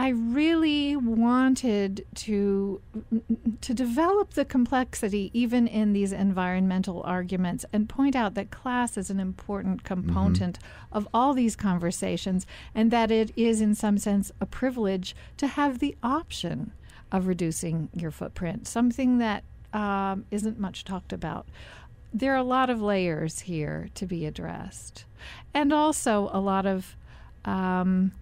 I 0.00 0.08
really 0.08 0.96
wanted 0.96 2.06
to 2.14 2.80
to 3.60 3.74
develop 3.74 4.30
the 4.30 4.46
complexity 4.46 5.30
even 5.34 5.66
in 5.66 5.92
these 5.92 6.10
environmental 6.10 7.02
arguments 7.02 7.66
and 7.70 7.86
point 7.86 8.16
out 8.16 8.32
that 8.32 8.50
class 8.50 8.96
is 8.96 9.10
an 9.10 9.20
important 9.20 9.84
component 9.84 10.58
mm-hmm. 10.58 10.96
of 10.96 11.06
all 11.12 11.34
these 11.34 11.54
conversations 11.54 12.46
and 12.74 12.90
that 12.90 13.10
it 13.10 13.30
is 13.36 13.60
in 13.60 13.74
some 13.74 13.98
sense 13.98 14.32
a 14.40 14.46
privilege 14.46 15.14
to 15.36 15.46
have 15.46 15.80
the 15.80 15.94
option 16.02 16.72
of 17.12 17.26
reducing 17.26 17.90
your 17.92 18.10
footprint, 18.10 18.66
something 18.66 19.18
that 19.18 19.44
um, 19.74 20.24
not 20.32 20.58
much 20.58 20.82
talked 20.82 21.12
about. 21.12 21.46
There 22.10 22.32
are 22.32 22.36
a 22.36 22.42
lot 22.42 22.70
of 22.70 22.80
layers 22.80 23.40
here 23.40 23.90
to 23.96 24.06
be 24.06 24.24
addressed, 24.24 25.04
and 25.52 25.74
also 25.74 26.30
a 26.32 26.40
lot 26.40 26.64
of 26.64 26.96
um, 27.44 28.12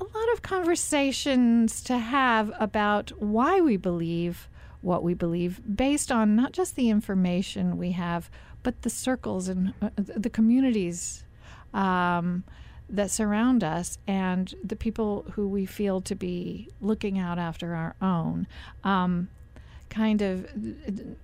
a 0.00 0.04
lot 0.04 0.32
of 0.32 0.42
conversations 0.42 1.82
to 1.84 1.98
have 1.98 2.52
about 2.58 3.10
why 3.20 3.60
we 3.60 3.76
believe 3.76 4.48
what 4.82 5.02
we 5.02 5.14
believe 5.14 5.60
based 5.74 6.12
on 6.12 6.36
not 6.36 6.52
just 6.52 6.76
the 6.76 6.90
information 6.90 7.76
we 7.76 7.92
have, 7.92 8.30
but 8.62 8.82
the 8.82 8.90
circles 8.90 9.48
and 9.48 9.72
uh, 9.80 9.90
the 9.96 10.30
communities 10.30 11.24
um, 11.74 12.44
that 12.88 13.10
surround 13.10 13.64
us 13.64 13.98
and 14.06 14.54
the 14.62 14.76
people 14.76 15.24
who 15.32 15.48
we 15.48 15.66
feel 15.66 16.00
to 16.00 16.14
be 16.14 16.68
looking 16.80 17.18
out 17.18 17.38
after 17.38 17.74
our 17.74 17.96
own. 18.00 18.46
Um, 18.84 19.28
kind 19.88 20.22
of, 20.22 20.46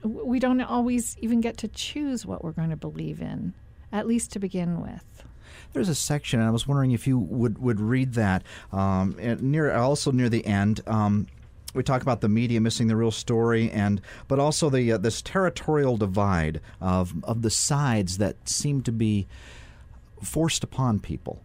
we 0.02 0.38
don't 0.38 0.60
always 0.60 1.16
even 1.20 1.40
get 1.40 1.56
to 1.58 1.68
choose 1.68 2.24
what 2.24 2.42
we're 2.42 2.52
going 2.52 2.70
to 2.70 2.76
believe 2.76 3.20
in, 3.20 3.54
at 3.92 4.06
least 4.06 4.32
to 4.32 4.38
begin 4.38 4.80
with. 4.80 5.24
There's 5.72 5.88
a 5.88 5.94
section, 5.94 6.40
and 6.40 6.48
I 6.48 6.52
was 6.52 6.66
wondering 6.66 6.92
if 6.92 7.06
you 7.06 7.18
would, 7.18 7.58
would 7.58 7.80
read 7.80 8.14
that. 8.14 8.42
Um, 8.72 9.16
near 9.40 9.72
also 9.72 10.10
near 10.10 10.28
the 10.28 10.44
end. 10.46 10.80
Um, 10.86 11.26
we 11.74 11.82
talk 11.82 12.02
about 12.02 12.20
the 12.20 12.28
media 12.28 12.60
missing 12.60 12.88
the 12.88 12.96
real 12.96 13.10
story, 13.10 13.70
and 13.70 14.00
but 14.28 14.38
also 14.38 14.68
the 14.68 14.92
uh, 14.92 14.98
this 14.98 15.22
territorial 15.22 15.96
divide 15.96 16.60
of 16.80 17.14
of 17.24 17.42
the 17.42 17.50
sides 17.50 18.18
that 18.18 18.48
seem 18.48 18.82
to 18.82 18.92
be 18.92 19.26
forced 20.22 20.62
upon 20.62 21.00
people. 21.00 21.42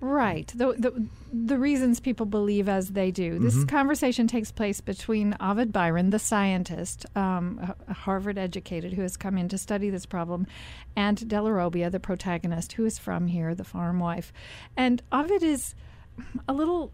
Right. 0.00 0.46
The, 0.54 0.74
the, 0.78 1.06
the 1.32 1.58
reasons 1.58 1.98
people 1.98 2.24
believe 2.24 2.68
as 2.68 2.90
they 2.90 3.10
do. 3.10 3.40
This 3.40 3.56
mm-hmm. 3.56 3.66
conversation 3.66 4.28
takes 4.28 4.52
place 4.52 4.80
between 4.80 5.36
Ovid 5.40 5.72
Byron, 5.72 6.10
the 6.10 6.20
scientist, 6.20 7.04
um, 7.16 7.74
Harvard 7.88 8.38
educated, 8.38 8.92
who 8.92 9.02
has 9.02 9.16
come 9.16 9.36
in 9.36 9.48
to 9.48 9.58
study 9.58 9.90
this 9.90 10.06
problem, 10.06 10.46
and 10.94 11.18
Dellarobia, 11.18 11.90
the 11.90 11.98
protagonist, 11.98 12.74
who 12.74 12.84
is 12.84 12.96
from 12.96 13.26
here, 13.26 13.56
the 13.56 13.64
farm 13.64 13.98
wife. 13.98 14.32
And 14.76 15.02
Ovid 15.10 15.42
is 15.42 15.74
a 16.48 16.52
little. 16.52 16.92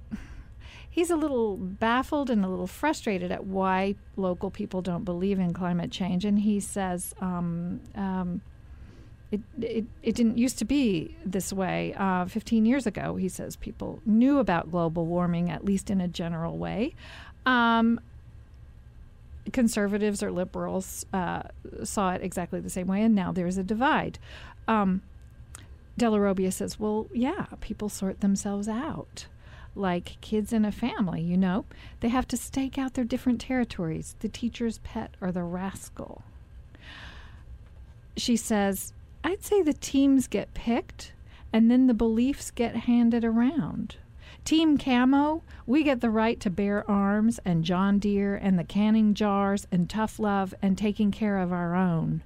He's 0.88 1.10
a 1.10 1.16
little 1.16 1.56
baffled 1.56 2.30
and 2.30 2.44
a 2.44 2.48
little 2.48 2.68
frustrated 2.68 3.32
at 3.32 3.44
why 3.44 3.96
local 4.16 4.48
people 4.52 4.80
don't 4.80 5.04
believe 5.04 5.40
in 5.40 5.52
climate 5.52 5.90
change. 5.90 6.24
And 6.24 6.38
he 6.38 6.60
says, 6.60 7.12
um, 7.20 7.80
um, 7.96 8.42
it, 9.34 9.40
it, 9.60 9.84
it 10.02 10.14
didn't 10.14 10.38
used 10.38 10.58
to 10.58 10.64
be 10.64 11.16
this 11.24 11.52
way. 11.52 11.94
Uh, 11.96 12.26
15 12.26 12.66
years 12.66 12.86
ago, 12.86 13.16
he 13.16 13.28
says 13.28 13.56
people 13.56 14.00
knew 14.04 14.38
about 14.38 14.70
global 14.70 15.06
warming, 15.06 15.50
at 15.50 15.64
least 15.64 15.90
in 15.90 16.00
a 16.00 16.08
general 16.08 16.56
way. 16.56 16.94
Um, 17.46 18.00
conservatives 19.52 20.22
or 20.22 20.32
liberals 20.32 21.04
uh, 21.12 21.42
saw 21.82 22.12
it 22.12 22.22
exactly 22.22 22.60
the 22.60 22.70
same 22.70 22.86
way, 22.86 23.02
and 23.02 23.14
now 23.14 23.32
there's 23.32 23.58
a 23.58 23.62
divide. 23.62 24.18
Um, 24.66 25.02
Dellarobia 25.98 26.52
says, 26.52 26.78
well, 26.78 27.06
yeah, 27.12 27.46
people 27.60 27.88
sort 27.88 28.20
themselves 28.20 28.68
out. 28.68 29.26
Like 29.76 30.20
kids 30.20 30.52
in 30.52 30.64
a 30.64 30.70
family, 30.70 31.20
you 31.20 31.36
know, 31.36 31.64
they 32.00 32.08
have 32.08 32.28
to 32.28 32.36
stake 32.36 32.78
out 32.78 32.94
their 32.94 33.04
different 33.04 33.40
territories 33.40 34.14
the 34.20 34.28
teacher's 34.28 34.78
pet 34.78 35.16
or 35.20 35.32
the 35.32 35.42
rascal. 35.42 36.22
She 38.16 38.36
says, 38.36 38.92
I'd 39.26 39.42
say 39.42 39.62
the 39.62 39.72
teams 39.72 40.26
get 40.26 40.52
picked 40.52 41.14
and 41.50 41.70
then 41.70 41.86
the 41.86 41.94
beliefs 41.94 42.50
get 42.50 42.76
handed 42.76 43.24
around. 43.24 43.96
Team 44.44 44.76
Camo, 44.76 45.42
we 45.66 45.82
get 45.82 46.02
the 46.02 46.10
right 46.10 46.38
to 46.40 46.50
bear 46.50 46.88
arms 46.90 47.40
and 47.42 47.64
John 47.64 47.98
Deere 47.98 48.34
and 48.34 48.58
the 48.58 48.64
canning 48.64 49.14
jars 49.14 49.66
and 49.72 49.88
tough 49.88 50.18
love 50.18 50.52
and 50.60 50.76
taking 50.76 51.10
care 51.10 51.38
of 51.38 51.54
our 51.54 51.74
own. 51.74 52.22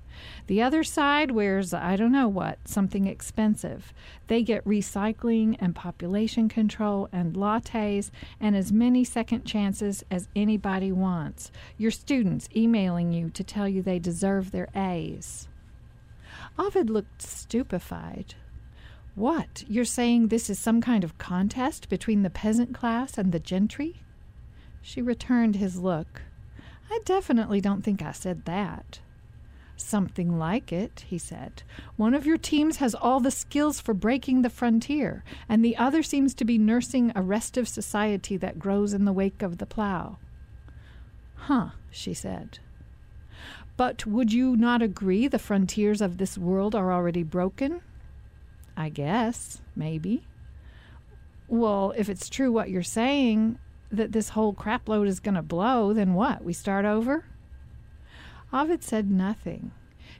The 0.49 0.61
other 0.61 0.83
side 0.83 1.31
wears, 1.31 1.73
I 1.73 1.95
don't 1.95 2.11
know 2.11 2.27
what, 2.27 2.59
something 2.67 3.07
expensive. 3.07 3.93
They 4.27 4.43
get 4.43 4.65
recycling 4.65 5.57
and 5.61 5.77
population 5.77 6.49
control 6.49 7.09
and 7.13 7.37
lattes 7.37 8.11
and 8.41 8.57
as 8.57 8.73
many 8.73 9.05
second 9.05 9.45
chances 9.45 10.03
as 10.11 10.27
anybody 10.35 10.91
wants. 10.91 11.53
Your 11.77 11.93
students 11.93 12.49
emailing 12.57 13.13
you 13.13 13.31
to 13.31 13.45
tell 13.45 13.69
you 13.69 13.83
they 13.83 14.01
deserve 14.01 14.51
their 14.51 14.67
A's. 14.75 15.47
Ovid 16.59 16.91
looked 16.91 17.23
stupefied. 17.23 18.35
What? 19.15 19.65
You're 19.69 19.85
saying 19.85 20.29
this 20.29 20.51
is 20.51 20.59
some 20.59 20.81
kind 20.81 21.05
of 21.05 21.19
contest 21.19 21.89
between 21.89 22.23
the 22.23 22.31
peasant 22.31 22.75
class 22.75 23.17
and 23.17 23.33
the 23.33 23.41
gentry? 23.41 24.03
She 24.83 25.03
returned 25.03 25.57
his 25.57 25.79
look. 25.79 26.23
I 26.91 27.01
definitely 27.05 27.61
don't 27.61 27.83
think 27.83 28.03
I 28.03 28.13
said 28.13 28.45
that. 28.47 29.01
Something 29.77 30.39
like 30.39 30.73
it, 30.73 31.05
he 31.07 31.19
said. 31.19 31.63
One 31.97 32.15
of 32.15 32.27
your 32.27 32.39
teams 32.39 32.79
has 32.79 32.95
all 32.95 33.21
the 33.21 33.31
skills 33.31 33.81
for 33.81 33.95
breaking 33.95 34.43
the 34.43 34.51
frontier, 34.51 35.23
and 35.49 35.65
the 35.65 35.77
other 35.77 36.03
seems 36.03 36.35
to 36.35 36.45
be 36.45 36.59
nursing 36.59 37.13
a 37.15 37.23
restive 37.23 37.69
society 37.69 38.37
that 38.39 38.59
grows 38.59 38.93
in 38.93 39.05
the 39.05 39.13
wake 39.13 39.43
of 39.43 39.59
the 39.59 39.67
plow. 39.67 40.19
Huh, 41.35 41.71
she 41.91 42.13
said. 42.13 42.59
But 43.79 44.05
would 44.05 44.33
you 44.33 44.57
not 44.57 44.83
agree 44.83 45.29
the 45.29 45.39
frontiers 45.39 46.01
of 46.01 46.19
this 46.19 46.37
world 46.37 46.75
are 46.75 46.93
already 46.93 47.23
broken? 47.23 47.81
I 48.77 48.89
guess, 48.89 49.63
maybe. 49.77 50.27
Well, 51.47 51.95
if 51.97 52.09
it's 52.09 52.29
true 52.29 52.51
what 52.51 52.71
you're 52.71 52.83
saying, 52.83 53.57
that 53.93 54.11
this 54.11 54.31
whole 54.31 54.53
crapload 54.53 55.07
is 55.07 55.21
going 55.21 55.37
to 55.37 55.43
blow, 55.43 55.93
then 55.93 56.15
what? 56.15 56.43
We 56.43 56.53
start 56.53 56.85
over? 56.85 57.25
Ovid 58.53 58.83
said 58.83 59.13
nothing. 59.13 59.71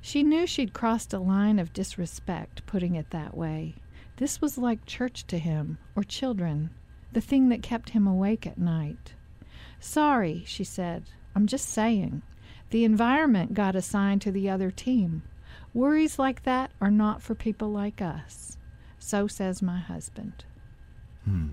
She 0.01 0.23
knew 0.23 0.47
she'd 0.47 0.73
crossed 0.73 1.13
a 1.13 1.19
line 1.19 1.59
of 1.59 1.73
disrespect, 1.73 2.65
putting 2.65 2.95
it 2.95 3.11
that 3.11 3.37
way. 3.37 3.75
This 4.19 4.41
was 4.41 4.57
like 4.57 4.87
church 4.87 5.27
to 5.27 5.39
him, 5.39 5.79
or 5.97 6.05
children, 6.05 6.71
the 7.13 7.21
thing 7.21 7.49
that 7.49 7.65
kept 7.65 7.91
him 7.91 8.07
awake 8.07 8.47
at 8.47 8.57
night. 8.57 9.15
Sorry, 9.81 10.45
she 10.47 10.63
said. 10.63 11.11
I'm 11.35 11.49
just 11.49 11.69
saying. 11.69 12.23
The 12.71 12.85
environment 12.85 13.55
got 13.55 13.75
assigned 13.75 14.23
to 14.23 14.33
the 14.33 14.51
other 14.51 14.71
team. 14.71 15.23
Worries 15.73 16.19
like 16.19 16.43
that 16.45 16.71
are 16.81 16.91
not 16.91 17.23
for 17.23 17.35
people 17.35 17.71
like 17.71 18.03
us. 18.03 18.57
So 18.99 19.27
says 19.27 19.63
my 19.63 19.79
husband. 19.79 20.45
Hmm. 21.25 21.49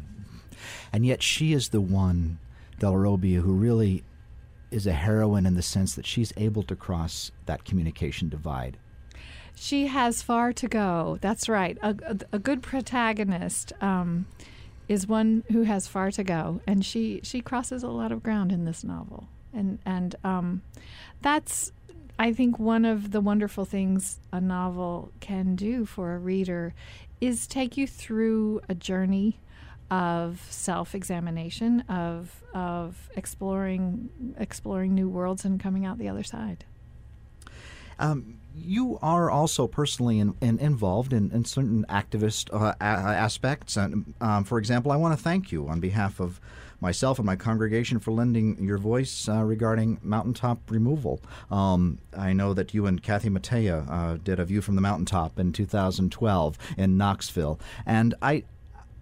And 0.91 1.05
yet 1.05 1.21
she 1.21 1.53
is 1.53 1.69
the 1.69 1.81
one, 1.81 2.39
Dellarobia, 2.79 3.41
who 3.41 3.53
really 3.53 4.03
is 4.71 4.87
a 4.87 4.93
heroine 4.93 5.45
in 5.45 5.55
the 5.55 5.61
sense 5.61 5.95
that 5.95 6.05
she's 6.05 6.33
able 6.37 6.63
to 6.63 6.75
cross 6.75 7.31
that 7.45 7.65
communication 7.65 8.29
divide. 8.29 8.77
She 9.55 9.87
has 9.87 10.21
far 10.21 10.51
to 10.53 10.67
go. 10.67 11.17
That's 11.21 11.47
right. 11.47 11.77
A, 11.81 11.95
a, 12.03 12.17
a 12.33 12.39
good 12.39 12.61
protagonist 12.61 13.71
um, 13.81 14.25
is 14.89 15.07
one 15.07 15.43
who 15.51 15.63
has 15.63 15.87
far 15.87 16.11
to 16.11 16.23
go, 16.23 16.61
and 16.67 16.85
she 16.85 17.21
she 17.23 17.41
crosses 17.41 17.81
a 17.83 17.87
lot 17.87 18.11
of 18.11 18.21
ground 18.21 18.51
in 18.51 18.65
this 18.65 18.83
novel, 18.83 19.29
and 19.55 19.79
and 19.85 20.15
um, 20.23 20.61
that's 21.21 21.71
I 22.17 22.33
think 22.33 22.59
one 22.59 22.85
of 22.85 23.11
the 23.11 23.21
wonderful 23.21 23.65
things 23.65 24.19
a 24.31 24.39
novel 24.39 25.11
can 25.19 25.55
do 25.55 25.85
for 25.85 26.13
a 26.13 26.19
reader 26.19 26.73
is 27.19 27.47
take 27.47 27.77
you 27.77 27.87
through 27.87 28.61
a 28.69 28.75
journey 28.75 29.39
of 29.91 30.45
self-examination 30.49 31.81
of 31.81 32.43
of 32.53 33.09
exploring 33.15 34.09
exploring 34.39 34.95
new 34.95 35.07
worlds 35.07 35.45
and 35.45 35.59
coming 35.59 35.85
out 35.85 35.97
the 35.97 36.09
other 36.09 36.23
side 36.23 36.65
um, 37.99 38.39
you 38.55 38.99
are 39.01 39.29
also 39.29 39.67
personally 39.67 40.19
in, 40.19 40.35
in, 40.41 40.59
involved 40.59 41.13
in, 41.13 41.31
in, 41.31 41.45
certain 41.45 41.85
activist 41.89 42.53
uh, 42.53 42.73
a- 42.79 42.83
aspects. 42.83 43.77
And, 43.77 44.13
um, 44.21 44.43
for 44.43 44.57
example, 44.57 44.91
I 44.91 44.95
want 44.97 45.17
to 45.17 45.23
thank 45.23 45.51
you 45.51 45.67
on 45.67 45.79
behalf 45.79 46.19
of 46.19 46.39
myself 46.85 47.17
and 47.17 47.25
my 47.25 47.35
congregation 47.35 47.99
for 47.99 48.11
lending 48.11 48.63
your 48.63 48.77
voice 48.77 49.27
uh, 49.27 49.43
regarding 49.43 49.99
mountaintop 50.03 50.59
removal. 50.69 51.19
Um, 51.49 51.97
I 52.15 52.31
know 52.31 52.53
that 52.53 52.75
you 52.75 52.85
and 52.85 53.01
Kathy 53.01 53.27
Mattea 53.27 53.89
uh, 53.89 54.17
did 54.23 54.39
a 54.39 54.45
view 54.45 54.61
from 54.61 54.75
the 54.75 54.81
mountaintop 54.81 55.39
in 55.39 55.51
2012 55.51 56.57
in 56.77 56.95
Knoxville, 56.95 57.59
and 57.87 58.13
I 58.21 58.43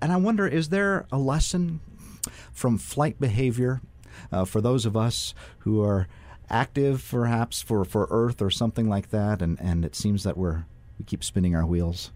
and 0.02 0.14
I 0.14 0.16
wonder, 0.16 0.48
is 0.48 0.70
there 0.70 1.06
a 1.12 1.18
lesson 1.18 1.82
from 2.54 2.78
flight 2.78 3.20
behavior 3.20 3.82
uh, 4.32 4.46
for 4.46 4.62
those 4.62 4.86
of 4.86 4.96
us 4.96 5.34
who 5.60 5.82
are 5.84 6.08
active, 6.50 7.06
perhaps 7.10 7.62
for, 7.62 7.84
for 7.84 8.08
Earth 8.10 8.42
or 8.42 8.50
something 8.50 8.88
like 8.88 9.10
that, 9.10 9.42
and, 9.42 9.60
and 9.60 9.84
it 9.84 9.96
seems 9.96 10.24
that 10.24 10.38
we're 10.38 10.64
we 10.98 11.04
keep 11.04 11.24
spinning 11.24 11.54
our 11.54 11.66
wheels? 11.66 12.12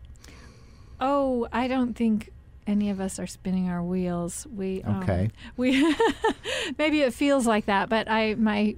Oh, 1.02 1.48
I 1.52 1.68
don't 1.68 1.94
think 1.94 2.32
any 2.68 2.90
of 2.90 3.00
us 3.00 3.20
are 3.20 3.28
spinning 3.28 3.70
our 3.70 3.82
wheels. 3.82 4.46
We 4.54 4.84
okay. 4.84 5.24
Um, 5.24 5.32
we 5.56 5.96
maybe 6.78 7.02
it 7.02 7.14
feels 7.14 7.48
like 7.48 7.66
that, 7.66 7.90
but 7.90 8.10
I 8.10 8.36
my 8.36 8.76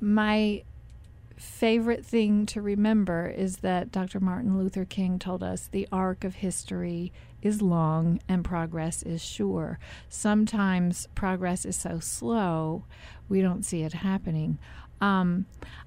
my 0.00 0.64
favorite 1.36 2.04
thing 2.04 2.44
to 2.44 2.60
remember 2.60 3.26
is 3.28 3.58
that 3.58 3.90
Dr. 3.90 4.20
Martin 4.20 4.58
Luther 4.58 4.84
King 4.84 5.18
told 5.18 5.42
us 5.42 5.68
the 5.68 5.88
arc 5.90 6.22
of 6.24 6.36
history 6.36 7.12
is 7.40 7.62
long 7.62 8.20
and 8.28 8.44
progress 8.44 9.02
is 9.02 9.22
sure. 9.22 9.78
Sometimes 10.08 11.08
progress 11.14 11.64
is 11.64 11.76
so 11.76 11.98
slow 11.98 12.84
we 13.28 13.40
don't 13.40 13.64
see 13.64 13.82
it 13.82 13.94
happening. 13.94 14.58
Um, 15.00 15.46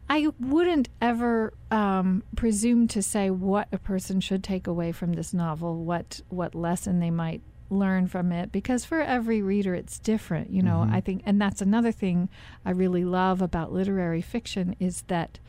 I 0.09 0.27
wouldn't 0.39 0.89
ever 1.01 1.53
um, 1.71 2.23
presume 2.35 2.87
to 2.89 3.01
say 3.01 3.29
what 3.29 3.67
a 3.71 3.77
person 3.77 4.19
should 4.19 4.43
take 4.43 4.67
away 4.67 4.91
from 4.91 5.13
this 5.13 5.33
novel, 5.33 5.83
what 5.83 6.21
what 6.29 6.55
lesson 6.55 6.99
they 6.99 7.11
might 7.11 7.41
learn 7.69 8.07
from 8.07 8.31
it, 8.31 8.51
because 8.51 8.85
for 8.85 9.01
every 9.01 9.41
reader 9.41 9.73
it's 9.73 9.99
different. 9.99 10.51
You 10.51 10.61
know, 10.61 10.77
mm-hmm. 10.77 10.93
I 10.93 11.01
think, 11.01 11.23
and 11.25 11.41
that's 11.41 11.61
another 11.61 11.91
thing 11.91 12.29
I 12.65 12.71
really 12.71 13.05
love 13.05 13.41
about 13.41 13.71
literary 13.71 14.21
fiction 14.21 14.75
is 14.79 15.03
that 15.03 15.39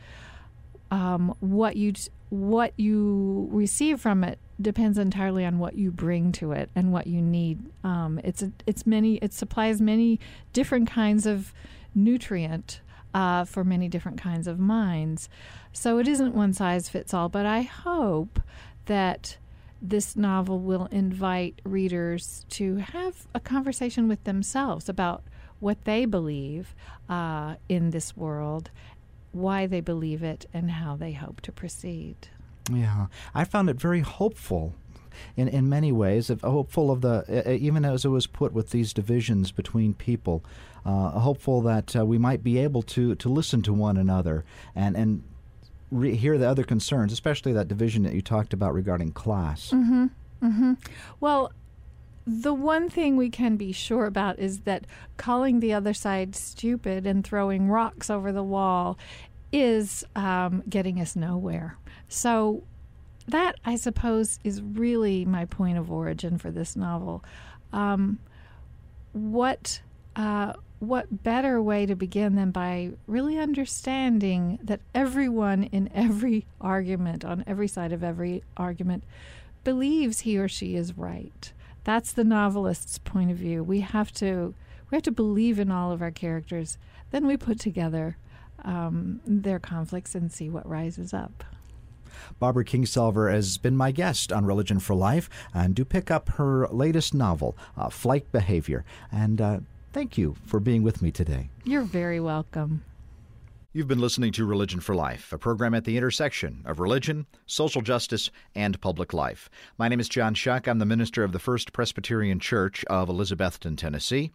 um, 0.91 1.35
what 1.39 1.75
you 1.75 1.93
what 2.29 2.73
you 2.77 3.47
receive 3.51 3.99
from 3.99 4.23
it 4.23 4.39
depends 4.59 4.97
entirely 4.97 5.45
on 5.45 5.59
what 5.59 5.75
you 5.75 5.91
bring 5.91 6.31
to 6.31 6.53
it 6.53 6.69
and 6.75 6.91
what 6.91 7.07
you 7.07 7.21
need. 7.21 7.59
Um, 7.83 8.19
it's 8.23 8.41
a, 8.41 8.51
it's 8.65 8.85
many 8.85 9.15
it 9.17 9.33
supplies 9.33 9.81
many 9.81 10.19
different 10.53 10.89
kinds 10.89 11.25
of 11.25 11.53
nutrient 11.93 12.81
uh, 13.15 13.45
for 13.45 13.63
many 13.63 13.87
different 13.87 14.19
kinds 14.19 14.45
of 14.45 14.59
minds. 14.59 15.29
So 15.71 15.97
it 15.99 16.07
isn't 16.07 16.35
one 16.35 16.53
size 16.53 16.89
fits 16.89 17.13
all, 17.13 17.29
but 17.29 17.45
I 17.45 17.61
hope 17.61 18.41
that 18.87 19.37
this 19.81 20.17
novel 20.17 20.59
will 20.59 20.87
invite 20.87 21.61
readers 21.63 22.45
to 22.49 22.75
have 22.75 23.25
a 23.33 23.39
conversation 23.39 24.09
with 24.09 24.23
themselves 24.25 24.89
about 24.89 25.23
what 25.61 25.85
they 25.85 26.03
believe 26.03 26.75
uh, 27.07 27.55
in 27.69 27.91
this 27.91 28.17
world, 28.17 28.69
why 29.31 29.65
they 29.65 29.79
believe 29.79 30.21
it, 30.21 30.45
and 30.53 30.71
how 30.71 30.97
they 30.97 31.13
hope 31.13 31.39
to 31.41 31.53
proceed. 31.53 32.15
Yeah, 32.69 33.07
I 33.33 33.45
found 33.45 33.69
it 33.69 33.77
very 33.77 34.01
hopeful 34.01 34.73
in, 35.37 35.47
in 35.47 35.69
many 35.69 35.93
ways, 35.93 36.29
hopeful 36.43 36.91
of 36.91 36.99
the, 37.01 37.55
even 37.57 37.85
as 37.85 38.03
it 38.03 38.09
was 38.09 38.27
put 38.27 38.51
with 38.51 38.71
these 38.71 38.91
divisions 38.91 39.51
between 39.51 39.93
people, 39.93 40.43
uh, 40.43 40.74
hopeful 40.91 41.61
that 41.61 41.95
uh, 41.95 42.05
we 42.05 42.17
might 42.17 42.43
be 42.43 42.57
able 42.59 42.83
to, 42.83 43.15
to 43.15 43.29
listen 43.29 43.61
to 43.63 43.73
one 43.73 43.97
another 43.97 44.45
and, 44.75 44.95
and 44.95 45.23
re- 45.91 46.15
hear 46.15 46.37
the 46.37 46.47
other 46.47 46.63
concerns, 46.63 47.11
especially 47.11 47.53
that 47.53 47.67
division 47.67 48.03
that 48.03 48.13
you 48.13 48.21
talked 48.21 48.53
about 48.53 48.73
regarding 48.73 49.11
class. 49.11 49.71
Mm-hmm. 49.71 50.05
Mm-hmm. 50.43 50.73
Well, 51.19 51.51
the 52.27 52.53
one 52.53 52.89
thing 52.89 53.17
we 53.17 53.29
can 53.29 53.55
be 53.55 53.71
sure 53.71 54.05
about 54.05 54.39
is 54.39 54.61
that 54.61 54.85
calling 55.17 55.59
the 55.59 55.73
other 55.73 55.93
side 55.93 56.35
stupid 56.35 57.05
and 57.05 57.23
throwing 57.23 57.69
rocks 57.69 58.09
over 58.09 58.31
the 58.31 58.43
wall 58.43 58.97
is 59.51 60.03
um, 60.15 60.63
getting 60.67 60.99
us 60.99 61.15
nowhere. 61.15 61.77
So, 62.07 62.63
that 63.27 63.55
I 63.65 63.75
suppose 63.75 64.39
is 64.43 64.61
really 64.61 65.25
my 65.25 65.45
point 65.45 65.79
of 65.79 65.91
origin 65.91 66.37
for 66.37 66.51
this 66.51 66.75
novel. 66.75 67.23
Um, 67.73 68.19
what 69.13 69.81
uh, 70.15 70.53
what 70.79 71.23
better 71.23 71.61
way 71.61 71.85
to 71.85 71.95
begin 71.95 72.35
than 72.35 72.51
by 72.51 72.91
really 73.07 73.37
understanding 73.37 74.59
that 74.61 74.81
everyone 74.93 75.63
in 75.63 75.89
every 75.93 76.45
argument, 76.59 77.23
on 77.23 77.43
every 77.47 77.67
side 77.67 77.91
of 77.91 78.03
every 78.03 78.43
argument, 78.57 79.03
believes 79.63 80.21
he 80.21 80.37
or 80.37 80.47
she 80.47 80.75
is 80.75 80.97
right. 80.97 81.51
That's 81.83 82.11
the 82.11 82.23
novelist's 82.23 82.97
point 82.97 83.31
of 83.31 83.37
view. 83.37 83.63
We 83.63 83.81
have 83.81 84.11
to 84.13 84.53
we 84.89 84.95
have 84.95 85.03
to 85.03 85.11
believe 85.11 85.59
in 85.59 85.71
all 85.71 85.91
of 85.91 86.01
our 86.01 86.11
characters. 86.11 86.77
Then 87.11 87.25
we 87.25 87.37
put 87.37 87.59
together 87.59 88.17
um, 88.63 89.19
their 89.25 89.59
conflicts 89.59 90.13
and 90.15 90.31
see 90.31 90.49
what 90.49 90.67
rises 90.67 91.13
up. 91.13 91.43
Barbara 92.39 92.65
Kingsolver 92.65 93.31
has 93.31 93.57
been 93.57 93.75
my 93.75 93.91
guest 93.91 94.31
on 94.31 94.45
Religion 94.45 94.79
for 94.79 94.95
Life, 94.95 95.29
and 95.53 95.75
do 95.75 95.83
pick 95.83 96.09
up 96.09 96.29
her 96.29 96.67
latest 96.67 97.13
novel, 97.13 97.57
uh, 97.77 97.89
Flight 97.89 98.31
Behavior. 98.31 98.85
And 99.11 99.41
uh, 99.41 99.59
Thank 99.95 100.17
you 100.17 100.35
for 100.43 100.59
being 100.59 100.83
with 100.83 101.01
me 101.01 101.09
today. 101.09 101.49
You're 101.63 101.83
very 101.83 102.19
welcome. 102.19 102.83
You've 103.71 103.87
been 103.87 104.01
listening 104.01 104.33
to 104.33 104.45
Religion 104.45 104.81
for 104.81 104.93
Life, 104.93 105.31
a 105.31 105.37
program 105.37 105.73
at 105.73 105.85
the 105.85 105.95
intersection 105.95 106.63
of 106.65 106.81
religion, 106.81 107.27
social 107.45 107.81
justice, 107.81 108.29
and 108.53 108.81
public 108.81 109.13
life. 109.13 109.49
My 109.77 109.87
name 109.87 110.01
is 110.01 110.09
John 110.09 110.33
Shuck. 110.33 110.67
I'm 110.67 110.79
the 110.79 110.85
minister 110.85 111.23
of 111.23 111.31
the 111.31 111.39
First 111.39 111.71
Presbyterian 111.71 112.41
Church 112.41 112.83
of 112.89 113.07
Elizabethton, 113.07 113.77
Tennessee. 113.77 114.33